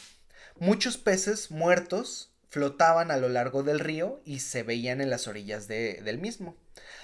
Muchos 0.59 0.97
peces 0.97 1.51
muertos 1.51 2.35
flotaban 2.49 3.11
a 3.11 3.17
lo 3.19 3.29
largo 3.29 3.63
del 3.63 3.81
río 3.81 4.21
y 4.25 4.41
se 4.41 4.63
veían 4.63 5.01
en 5.01 5.11
las 5.11 5.27
orillas 5.27 5.69
del 5.69 6.19
mismo. 6.19 6.57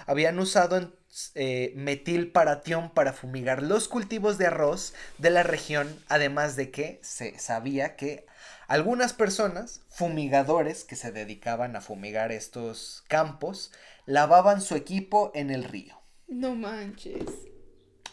Habían 0.07 0.39
usado 0.39 0.93
eh, 1.35 1.73
metilparatión 1.75 2.89
para 2.91 3.13
fumigar 3.13 3.61
los 3.61 3.87
cultivos 3.87 4.37
de 4.37 4.47
arroz 4.47 4.93
de 5.17 5.29
la 5.29 5.43
región, 5.43 5.95
además 6.09 6.55
de 6.55 6.71
que 6.71 6.99
se 7.03 7.37
sabía 7.37 7.95
que 7.95 8.25
algunas 8.67 9.13
personas, 9.13 9.81
fumigadores 9.89 10.83
que 10.83 10.95
se 10.95 11.11
dedicaban 11.11 11.75
a 11.75 11.81
fumigar 11.81 12.31
estos 12.31 13.03
campos, 13.07 13.71
lavaban 14.05 14.61
su 14.61 14.75
equipo 14.75 15.31
en 15.35 15.51
el 15.51 15.63
río. 15.63 16.01
No 16.27 16.55
manches. 16.55 17.25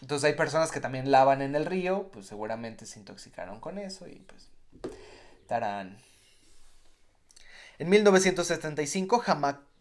Entonces 0.03 0.29
hay 0.29 0.37
personas 0.37 0.71
que 0.71 0.81
también 0.81 1.11
lavan 1.11 1.43
en 1.43 1.55
el 1.55 1.67
río, 1.67 2.11
pues 2.11 2.27
seguramente 2.27 2.87
se 2.87 2.99
intoxicaron 2.99 3.61
con 3.61 3.79
eso 3.79 4.09
y 4.09 4.17
pues 4.21 4.51
tarán. 5.47 5.99
En 7.79 7.89
1975 7.89 9.21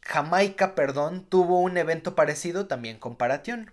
Jamaica, 0.02 0.76
perdón, 0.76 1.26
tuvo 1.26 1.60
un 1.60 1.78
evento 1.78 2.16
parecido 2.16 2.68
también 2.68 2.98
con 2.98 3.16
Paratión. 3.16 3.72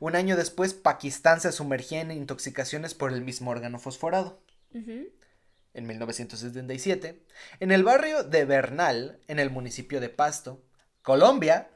Un 0.00 0.16
año 0.16 0.36
después 0.36 0.74
Pakistán 0.74 1.40
se 1.40 1.52
sumergía 1.52 2.00
en 2.00 2.10
intoxicaciones 2.10 2.94
por 2.94 3.12
el 3.12 3.22
mismo 3.22 3.50
órgano 3.50 3.78
fosforado. 3.78 4.40
En 4.72 5.86
1977, 5.86 7.22
en 7.60 7.72
el 7.72 7.84
barrio 7.84 8.24
de 8.24 8.44
Bernal, 8.44 9.20
en 9.28 9.38
el 9.38 9.50
municipio 9.50 10.00
de 10.00 10.08
Pasto, 10.08 10.62
Colombia, 11.02 11.70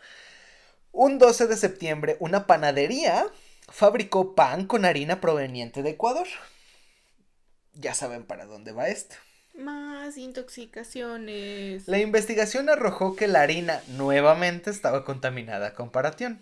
un 0.91 1.19
12 1.19 1.47
de 1.47 1.57
septiembre, 1.57 2.17
una 2.21 2.47
panadería 2.47 3.27
fabricó 3.69 4.35
pan 4.35 4.67
con 4.67 4.85
harina 4.85 5.21
proveniente 5.21 5.83
de 5.83 5.91
Ecuador. 5.91 6.27
Ya 7.73 7.95
saben 7.95 8.25
para 8.25 8.45
dónde 8.45 8.73
va 8.73 8.89
esto. 8.89 9.17
Más 9.55 10.17
intoxicaciones. 10.17 11.87
La 11.87 11.99
investigación 11.99 12.69
arrojó 12.69 13.17
que 13.17 13.29
la 13.29 13.43
harina 13.43 13.83
nuevamente 13.89 14.71
estaba 14.71 15.05
contaminada 15.05 15.75
con 15.75 15.91
paratión. 15.91 16.41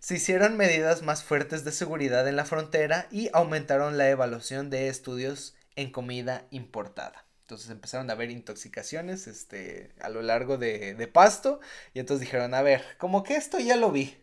Se 0.00 0.16
hicieron 0.16 0.56
medidas 0.56 1.02
más 1.02 1.22
fuertes 1.22 1.62
de 1.64 1.72
seguridad 1.72 2.26
en 2.26 2.36
la 2.36 2.44
frontera 2.44 3.06
y 3.10 3.30
aumentaron 3.32 3.98
la 3.98 4.08
evaluación 4.10 4.70
de 4.70 4.88
estudios 4.88 5.54
en 5.76 5.92
comida 5.92 6.46
importada. 6.50 7.24
Entonces 7.42 7.70
empezaron 7.70 8.08
a 8.08 8.14
haber 8.14 8.30
intoxicaciones 8.30 9.26
este, 9.26 9.92
a 10.00 10.08
lo 10.08 10.22
largo 10.22 10.58
de, 10.58 11.08
Pasto 11.12 11.60
y 11.92 12.00
entonces 12.00 12.26
dijeron, 12.26 12.54
a 12.54 12.62
ver, 12.62 12.82
como 12.98 13.22
que 13.22 13.36
esto 13.36 13.58
ya 13.58 13.76
lo 13.76 13.92
vi. 13.92 14.16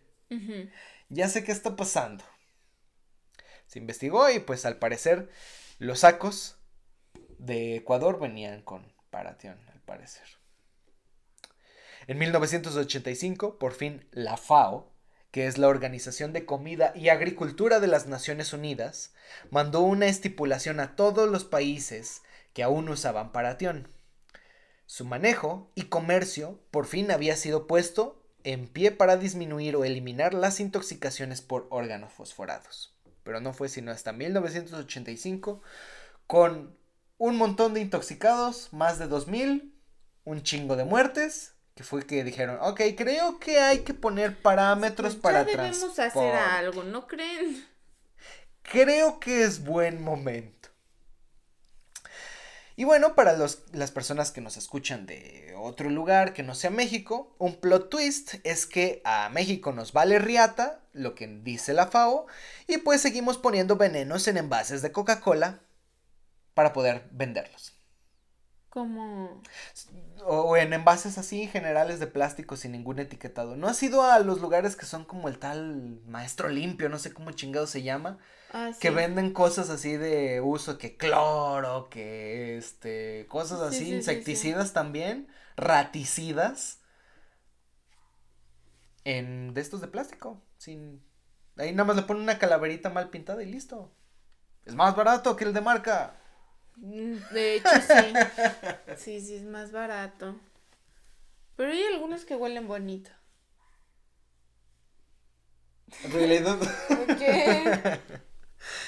Ya 1.10 1.30
sé 1.30 1.43
qué 1.43 1.51
está 1.51 1.76
pasando. 1.76 2.24
Se 3.68 3.80
investigó 3.80 4.30
y 4.30 4.39
pues 4.39 4.66
al 4.66 4.78
parecer 4.78 5.30
los 5.78 5.99
sacos 5.99 6.59
de 7.40 7.76
Ecuador 7.78 8.20
venían 8.20 8.62
con 8.62 8.94
paratión, 9.10 9.58
al 9.74 9.80
parecer. 9.82 10.28
En 12.08 12.18
1985, 12.18 13.58
por 13.58 13.74
fin, 13.74 14.08
la 14.12 14.38
FAO, 14.38 14.92
que 15.32 15.48
es 15.48 15.58
la 15.58 15.68
Organización 15.68 16.34
de 16.34 16.46
Comida 16.46 16.92
y 16.96 17.10
Agricultura 17.10 17.80
de 17.80 17.88
las 17.88 18.08
Naciones 18.08 18.54
Unidas, 18.54 19.14
mandó 19.50 19.82
una 19.82 20.08
estipulación 20.08 20.80
a 20.80 20.96
todos 20.96 21.30
los 21.30 21.46
países 21.46 22.22
que 22.54 22.64
aún 22.64 22.90
usaban 22.90 23.32
paratión. 23.32 23.92
Su 24.86 25.06
manejo 25.06 25.72
y 25.76 25.84
comercio 25.84 26.60
por 26.72 26.88
fin 26.88 27.12
había 27.12 27.36
sido 27.36 27.68
puesto 27.68 28.26
en 28.44 28.68
pie 28.68 28.92
para 28.92 29.18
disminuir 29.18 29.76
o 29.76 29.86
eliminar 29.86 30.34
las 30.34 30.60
intoxicaciones 30.60 31.42
por 31.42 31.68
órganos 31.70 32.12
fosforados. 32.12 32.96
Pero 33.24 33.40
no 33.40 33.54
fue 33.54 33.70
sino 33.70 33.92
hasta 33.92 34.14
1985 34.14 35.62
con 36.26 36.76
un 37.20 37.36
montón 37.36 37.76
de 37.76 37.82
intoxicados, 37.82 38.70
más 38.72 38.97
de 38.97 39.07
2000, 39.07 39.76
un 40.24 40.41
chingo 40.41 40.78
de 40.78 40.86
muertes, 40.86 41.53
que 41.76 41.84
fue 41.84 42.05
que 42.05 42.24
dijeron, 42.24 42.57
ok, 42.61 42.82
creo 42.97 43.39
que 43.39 43.59
hay 43.59 43.80
que 43.80 43.93
poner 43.93 44.41
parámetros 44.41 45.15
pues 45.15 45.22
para 45.22 45.43
debemos 45.43 45.99
hacer 45.99 46.34
algo, 46.34 46.84
¿no 46.84 47.07
creen? 47.07 47.67
Creo 48.63 49.20
que 49.20 49.43
es 49.43 49.63
buen 49.63 50.01
momento. 50.01 50.70
Y 52.78 52.86
bueno, 52.86 53.15
para 53.15 53.34
los, 53.34 53.63
las 53.74 53.91
personas 53.91 54.32
que 54.32 54.39
nos 54.39 54.55
escuchan 54.55 55.05
de 55.05 55.53
otro 55.57 55.89
lugar 55.89 56.32
que 56.34 56.43
no 56.43 56.55
sea 56.55 56.70
México, 56.70 57.36
un 57.38 57.57
plot 57.57 57.89
twist 57.89 58.36
es 58.45 58.65
que 58.65 59.01
a 59.03 59.28
México 59.28 59.74
nos 59.74 59.91
vale 59.91 60.20
riata, 60.20 60.80
lo 60.93 61.15
que 61.15 61.28
dice 61.28 61.74
la 61.74 61.88
FAO, 61.88 62.28
y 62.65 62.78
pues 62.78 63.01
seguimos 63.01 63.38
poniendo 63.38 63.76
venenos 63.76 64.30
en 64.30 64.38
envases 64.38 64.82
de 64.82 64.93
Coca-Cola 64.93 65.59
para 66.54 66.74
poder 66.74 67.08
venderlos. 67.12 67.76
Como... 68.70 69.41
O 70.26 70.56
en 70.58 70.74
envases 70.74 71.18
así 71.18 71.47
generales 71.47 72.00
de 72.00 72.08
plástico 72.08 72.56
sin 72.56 72.72
ningún 72.72 73.00
etiquetado. 73.00 73.56
¿No 73.56 73.68
has 73.68 73.82
ido 73.82 74.04
a 74.04 74.20
los 74.20 74.41
lugares 74.41 74.76
que 74.76 74.86
son 74.86 75.06
como 75.06 75.28
el 75.28 75.39
tal 75.39 76.02
maestro 76.06 76.50
limpio, 76.50 76.89
no 76.89 77.00
sé 77.00 77.14
cómo 77.14 77.32
chingado 77.32 77.66
se 77.66 77.82
llama? 77.82 78.20
Ah, 78.52 78.72
que 78.80 78.89
venden 78.89 79.32
cosas 79.34 79.70
así 79.70 79.95
de 79.97 80.41
uso, 80.41 80.78
que 80.78 80.97
cloro, 80.97 81.89
que 81.89 82.58
este, 82.58 83.28
cosas 83.28 83.62
así, 83.62 83.93
insecticidas 83.93 84.74
también, 84.74 85.28
raticidas. 85.56 86.80
En 89.04 89.54
de 89.54 89.62
estos 89.62 89.82
de 89.82 89.88
plástico, 89.88 90.43
sin... 90.58 91.04
Ahí 91.58 91.72
nada 91.72 91.86
más 91.86 91.95
le 91.95 92.04
ponen 92.04 92.24
una 92.24 92.38
calaverita 92.38 92.89
mal 92.89 93.10
pintada 93.10 93.41
y 93.41 93.47
listo. 93.47 93.91
Es 94.66 94.76
más 94.76 94.95
barato 94.95 95.36
que 95.36 95.45
el 95.45 95.54
de 95.54 95.62
marca. 95.62 96.18
Mm, 96.82 97.17
de 97.32 97.55
hecho, 97.55 97.69
sí. 97.82 98.13
Sí, 98.97 99.21
sí, 99.21 99.36
es 99.36 99.43
más 99.43 99.71
barato. 99.71 100.36
Pero 101.55 101.71
hay 101.71 101.84
algunos 101.84 102.25
que 102.25 102.36
huelen 102.36 102.67
bonito. 102.67 103.11
qué? 107.17 107.99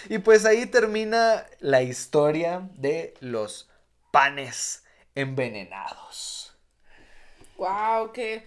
Y 0.09 0.19
pues 0.19 0.45
ahí 0.45 0.65
termina 0.65 1.45
la 1.59 1.81
historia 1.81 2.69
de 2.73 3.13
los 3.19 3.69
panes 4.11 4.83
envenenados. 5.15 6.55
Wow, 7.57 8.11
qué, 8.11 8.45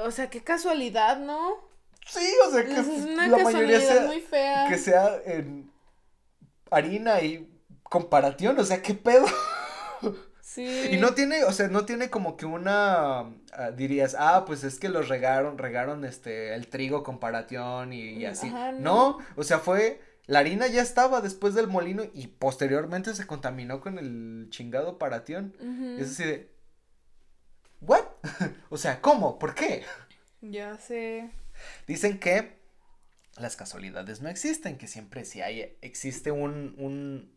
o 0.00 0.10
sea, 0.10 0.30
qué 0.30 0.42
casualidad, 0.42 1.18
¿no? 1.18 1.56
Sí, 2.06 2.26
o 2.46 2.50
sea, 2.50 2.64
que 2.64 2.72
es 2.72 2.86
una 2.86 3.28
la 3.28 3.38
mayoría 3.38 3.80
sea, 3.80 4.02
muy 4.02 4.20
fea. 4.20 4.66
que 4.68 4.78
sea 4.78 5.20
en 5.24 5.70
harina 6.70 7.20
y 7.20 7.51
comparación, 7.92 8.58
o 8.58 8.64
sea, 8.64 8.80
¿qué 8.80 8.94
pedo? 8.94 9.26
Sí. 10.40 10.88
Y 10.90 10.96
no 10.96 11.14
tiene, 11.14 11.44
o 11.44 11.52
sea, 11.52 11.68
no 11.68 11.84
tiene 11.86 12.10
como 12.10 12.36
que 12.36 12.44
una, 12.44 13.20
ah, 13.52 13.70
dirías, 13.74 14.16
ah, 14.18 14.44
pues 14.46 14.64
es 14.64 14.78
que 14.78 14.88
los 14.88 15.08
regaron, 15.08 15.56
regaron 15.56 16.04
este, 16.04 16.54
el 16.54 16.68
trigo 16.68 17.02
comparación 17.02 17.92
y, 17.92 18.14
y 18.14 18.26
así. 18.26 18.52
no. 18.78 19.18
o 19.36 19.44
sea, 19.44 19.60
fue, 19.60 20.00
la 20.26 20.40
harina 20.40 20.66
ya 20.66 20.82
estaba 20.82 21.20
después 21.20 21.54
del 21.54 21.68
molino 21.68 22.02
y 22.12 22.26
posteriormente 22.26 23.14
se 23.14 23.26
contaminó 23.26 23.80
con 23.80 23.98
el 23.98 24.48
chingado 24.50 24.98
paratión. 24.98 25.54
Es 25.98 26.12
así 26.12 26.24
de, 26.24 26.50
¿what? 27.80 28.04
o 28.70 28.76
sea, 28.76 29.00
¿cómo? 29.00 29.38
¿Por 29.38 29.54
qué? 29.54 29.84
Ya 30.40 30.76
sé. 30.78 31.30
Dicen 31.86 32.18
que 32.18 32.58
las 33.38 33.56
casualidades 33.56 34.20
no 34.20 34.28
existen, 34.28 34.76
que 34.76 34.86
siempre 34.86 35.24
si 35.24 35.40
hay, 35.40 35.76
existe 35.80 36.30
un, 36.30 36.74
un, 36.78 37.32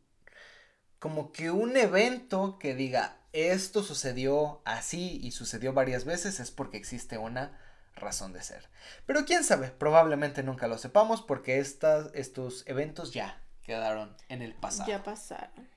como 1.05 1.31
que 1.31 1.51
un 1.51 1.77
evento 1.77 2.57
que 2.57 2.73
diga 2.73 3.19
esto 3.31 3.83
sucedió 3.83 4.63
así 4.65 5.19
y 5.21 5.29
sucedió 5.29 5.71
varias 5.71 6.03
veces 6.03 6.39
es 6.39 6.49
porque 6.49 6.77
existe 6.77 7.19
una 7.19 7.59
razón 7.93 8.33
de 8.33 8.41
ser. 8.41 8.67
Pero 9.05 9.23
quién 9.23 9.43
sabe, 9.43 9.67
probablemente 9.67 10.41
nunca 10.41 10.67
lo 10.67 10.79
sepamos 10.79 11.21
porque 11.21 11.59
estas, 11.59 12.09
estos 12.15 12.63
eventos 12.65 13.13
ya 13.13 13.39
quedaron 13.61 14.17
en 14.29 14.41
el 14.41 14.55
pasado. 14.55 14.89
Ya 14.89 15.03
pasaron. 15.03 15.69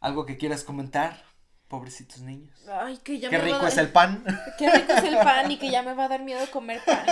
¿Algo 0.00 0.26
que 0.26 0.36
quieras 0.36 0.62
comentar? 0.62 1.20
Pobrecitos 1.66 2.20
niños. 2.20 2.56
Ay, 2.70 2.98
que 2.98 3.18
ya 3.18 3.30
Qué 3.30 3.38
rico 3.38 3.66
es 3.66 3.78
el 3.78 3.90
pan. 3.90 4.24
Qué 4.58 4.70
rico 4.70 4.92
es 4.92 5.02
el 5.02 5.16
pan 5.24 5.50
y 5.50 5.58
que 5.58 5.72
ya 5.72 5.82
me 5.82 5.94
va 5.94 6.04
a 6.04 6.08
dar 6.08 6.22
miedo 6.22 6.48
comer 6.52 6.80
pan. 6.86 7.04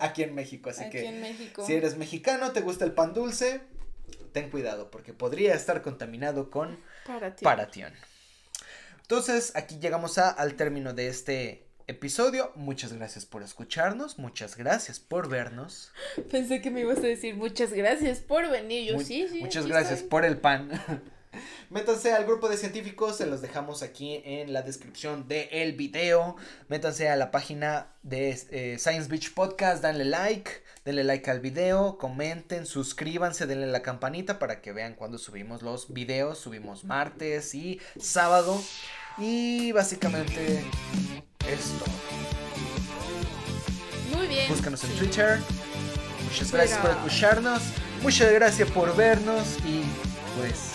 Aquí 0.00 0.22
en 0.22 0.34
México, 0.34 0.70
así 0.70 0.84
Aquí 0.84 0.92
que. 0.92 1.08
En 1.08 1.20
México. 1.20 1.62
Si 1.66 1.74
eres 1.74 1.98
mexicano, 1.98 2.52
te 2.52 2.62
gusta 2.62 2.86
el 2.86 2.92
pan 2.92 3.12
dulce, 3.12 3.60
ten 4.36 4.50
cuidado 4.50 4.90
porque 4.90 5.14
podría 5.14 5.54
estar 5.54 5.80
contaminado 5.80 6.50
con 6.50 6.78
paratión. 7.40 7.94
Entonces, 9.00 9.56
aquí 9.56 9.78
llegamos 9.78 10.18
a, 10.18 10.28
al 10.28 10.56
término 10.56 10.92
de 10.92 11.08
este 11.08 11.66
episodio. 11.86 12.52
Muchas 12.54 12.92
gracias 12.92 13.24
por 13.24 13.42
escucharnos, 13.42 14.18
muchas 14.18 14.58
gracias 14.58 15.00
por 15.00 15.30
vernos. 15.30 15.90
Pensé 16.30 16.60
que 16.60 16.70
me 16.70 16.82
ibas 16.82 16.98
a 16.98 17.06
decir 17.06 17.34
muchas 17.34 17.72
gracias 17.72 18.18
por 18.18 18.50
venir. 18.50 18.92
Yo 18.92 19.00
sí, 19.00 19.26
sí. 19.26 19.40
Muchas 19.40 19.66
gracias 19.66 20.02
por 20.02 20.26
el 20.26 20.36
pan. 20.36 20.70
Métanse 21.70 22.12
al 22.12 22.26
grupo 22.26 22.50
de 22.50 22.58
científicos, 22.58 23.16
se 23.16 23.24
los 23.24 23.40
dejamos 23.40 23.82
aquí 23.82 24.20
en 24.22 24.52
la 24.52 24.60
descripción 24.60 25.28
del 25.28 25.48
el 25.50 25.72
video. 25.72 26.36
Métanse 26.68 27.08
a 27.08 27.16
la 27.16 27.30
página 27.30 27.94
de 28.02 28.38
eh, 28.50 28.76
Science 28.78 29.08
Beach 29.08 29.32
Podcast, 29.32 29.82
danle 29.82 30.04
like 30.04 30.65
denle 30.86 31.02
like 31.02 31.28
al 31.28 31.40
video, 31.40 31.98
comenten, 31.98 32.64
suscríbanse, 32.64 33.46
denle 33.46 33.66
la 33.66 33.82
campanita 33.82 34.38
para 34.38 34.62
que 34.62 34.72
vean 34.72 34.94
cuando 34.94 35.18
subimos 35.18 35.60
los 35.62 35.92
videos. 35.92 36.38
Subimos 36.38 36.84
martes 36.84 37.54
y 37.54 37.80
sábado. 38.00 38.62
Y 39.18 39.72
básicamente 39.72 40.64
esto. 41.48 41.84
Muy 44.14 44.28
bien. 44.28 44.48
Búscanos 44.48 44.84
en 44.84 44.90
Twitter. 44.96 45.40
Muchas 46.24 46.52
gracias 46.52 46.78
por 46.78 46.90
escucharnos. 46.90 47.62
Muchas 48.02 48.32
gracias 48.32 48.70
por 48.70 48.94
vernos 48.94 49.58
y 49.66 49.82
pues 50.38 50.72